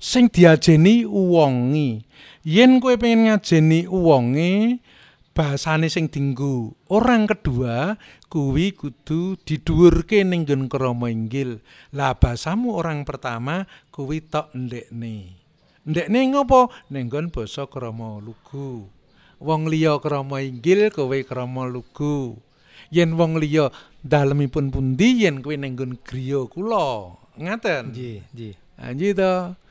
Sing 0.02 0.26
diajeni 0.26 1.06
uwongi. 1.06 2.02
Yen 2.42 2.82
kowe 2.82 2.98
pengen 2.98 3.30
ngajeni 3.30 3.86
uwonge, 3.86 4.82
bahasane 5.30 5.86
sing 5.86 6.10
dinggo. 6.10 6.74
Orang 6.90 7.30
kedua 7.30 7.94
kuwi 8.26 8.74
kudu 8.74 9.38
didhuwurke 9.46 10.26
ning 10.26 10.42
nggon 10.42 10.66
krama 10.66 11.06
inggil. 11.06 11.62
Lah 11.94 12.18
bahasamu 12.18 12.74
orang 12.74 13.06
pertama 13.06 13.70
kuwi 13.94 14.26
tok 14.26 14.50
ndekne. 14.58 15.38
Ndekne 15.86 16.34
ngopo? 16.34 16.74
Ning 16.90 17.06
nggon 17.06 17.30
basa 17.30 17.70
krama 17.70 18.18
lugu. 18.18 18.90
Wong 19.38 19.70
liya 19.70 20.02
krama 20.02 20.42
inggil, 20.42 20.90
kowe 20.90 21.14
krama 21.22 21.70
lugu. 21.70 22.42
Yen 22.90 23.14
wong 23.14 23.38
liya 23.38 23.70
dalemipun 24.02 24.74
pundi 24.74 25.22
yen 25.22 25.46
kowe 25.46 25.54
ning 25.54 25.78
nggon 25.78 25.94
griya 26.02 26.42
kula. 26.50 27.14
Ngaten. 27.38 27.94
Nggih, 27.94 28.18
nggih. 28.34 29.14
To. 29.14 29.61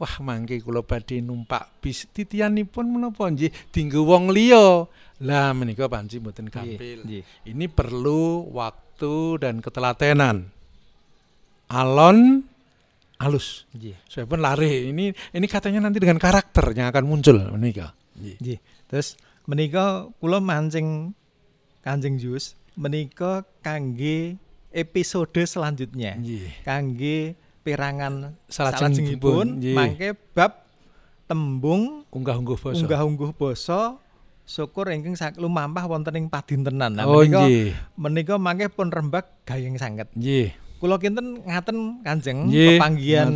Wah, 0.00 0.16
mangke 0.24 0.56
kula 0.64 0.80
badhe 0.80 1.20
numpak 1.20 1.76
bis 1.84 2.08
titianipun 2.08 2.88
menapa 2.88 3.28
nggih 3.28 3.52
dinggo 3.68 4.08
wong 4.08 4.32
liya. 4.32 4.88
Lah 5.20 5.52
menika 5.52 5.92
panci 5.92 6.16
mboten 6.16 6.48
gampil. 6.48 7.04
Nggih. 7.04 7.22
Ini 7.44 7.68
perlu 7.68 8.48
waktu 8.48 9.36
dan 9.44 9.60
ketelatenan. 9.60 10.48
Alon 11.68 12.40
halus. 13.20 13.68
Nggih. 13.76 14.00
Saya 14.08 14.24
pun 14.24 14.40
lari. 14.40 14.88
Ini 14.88 15.12
ini 15.36 15.46
katanya 15.46 15.84
nanti 15.84 16.00
dengan 16.00 16.16
karakter 16.16 16.72
yang 16.72 16.88
akan 16.88 17.04
muncul 17.04 17.36
menika. 17.52 17.92
Nggih. 18.16 18.36
Nggih. 18.40 18.58
Terus 18.88 19.20
menika 19.44 20.08
kula 20.16 20.40
mancing 20.40 21.12
Kanjeng 21.84 22.16
Jus 22.16 22.56
menika 22.72 23.44
kangge 23.60 24.40
episode 24.72 25.44
selanjutnya. 25.44 26.16
Nggih. 26.16 26.64
Kangge 26.64 27.36
perangan 27.60 28.34
Salajengipun, 28.48 29.60
mangke 29.76 30.16
bab 30.34 30.64
tembung 31.30 32.02
Unggah-ungguh 32.10 32.58
basa. 32.58 32.82
unggah-ungguh 32.82 33.30
basa 33.38 33.80
syukur 34.42 34.90
ingkang 34.90 35.14
lumampah 35.38 35.86
wonten 35.86 36.18
ing 36.18 36.26
padintenan. 36.26 36.98
Nah, 36.98 37.06
Oh 37.06 37.22
menika 37.22 37.46
nggih. 37.46 37.70
menika 37.94 38.34
mangke 38.34 38.66
pun 38.66 38.90
rembag 38.90 39.22
gayeng 39.46 39.78
sanget. 39.78 40.10
Nggih. 40.18 40.50
Kula 40.80 40.96
kinten 40.96 41.44
ngaten 41.44 42.00
Kanjeng 42.00 42.48
Nggih, 42.48 42.80
pepanggihan 42.80 43.30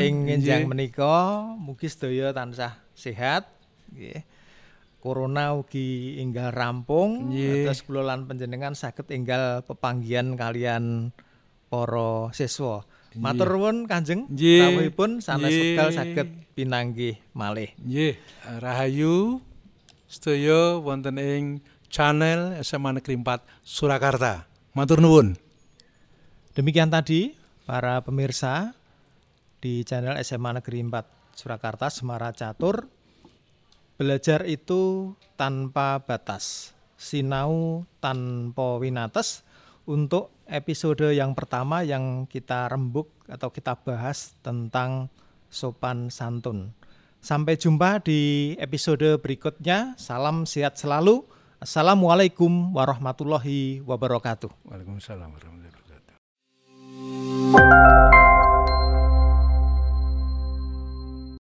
ing 0.00 0.32
enjang 0.32 0.64
menika 0.64 1.44
mugi 1.54 1.86
sedaya 1.92 2.32
tansah 2.34 2.82
sehat 2.98 3.46
nggih. 3.94 4.24
Corona 4.98 5.54
ugi 5.54 6.18
enggal 6.18 6.50
rampung 6.50 7.30
terus 7.30 7.86
kula 7.86 8.02
lan 8.02 8.26
panjenengan 8.26 8.74
saged 8.74 9.06
enggal 9.14 9.62
pepanggihan 9.62 10.34
kalian 10.34 11.14
para 11.70 12.34
siswa. 12.34 12.82
Matur 13.16 13.56
nuwun 13.56 13.88
Kanjeng 13.88 14.28
rawuhipun 14.28 15.24
sanes 15.24 15.48
wekdal 15.48 15.90
saged 15.92 16.28
pinanggih 16.52 17.16
malih. 17.32 17.72
Nggih, 17.80 18.20
Rahayu 18.60 19.40
sedaya 20.04 20.76
wonten 20.76 21.16
ing 21.16 21.64
channel 21.88 22.60
SMA 22.60 23.00
Negeri 23.00 23.16
4 23.16 23.40
Surakarta. 23.64 24.44
Matur 24.76 25.00
nuwun. 25.00 25.32
Demikian 26.52 26.92
tadi 26.92 27.32
para 27.64 28.04
pemirsa 28.04 28.76
di 29.64 29.80
channel 29.82 30.20
SMA 30.20 30.60
Negeri 30.60 30.84
4 30.84 31.36
Surakarta 31.36 31.88
Semara 31.88 32.32
Catur. 32.36 32.88
Belajar 33.96 34.44
itu 34.44 35.12
tanpa 35.40 36.04
batas. 36.04 36.76
Sinau 36.96 37.84
tanpa 38.00 38.80
winates 38.80 39.44
untuk 39.88 40.35
episode 40.46 41.14
yang 41.14 41.34
pertama 41.34 41.82
yang 41.82 42.26
kita 42.26 42.68
rembuk 42.70 43.10
atau 43.26 43.50
kita 43.50 43.74
bahas 43.82 44.34
tentang 44.42 45.10
sopan 45.50 46.10
santun. 46.10 46.72
Sampai 47.22 47.56
jumpa 47.58 47.98
di 48.06 48.54
episode 48.62 49.18
berikutnya. 49.18 49.98
Salam 49.98 50.46
sehat 50.46 50.78
selalu. 50.78 51.26
Assalamualaikum 51.58 52.70
warahmatullahi 52.70 53.82
wabarakatuh. 53.82 54.70
Waalaikumsalam 54.70 55.34
warahmatullahi 55.34 55.74
wabarakatuh. 55.74 56.14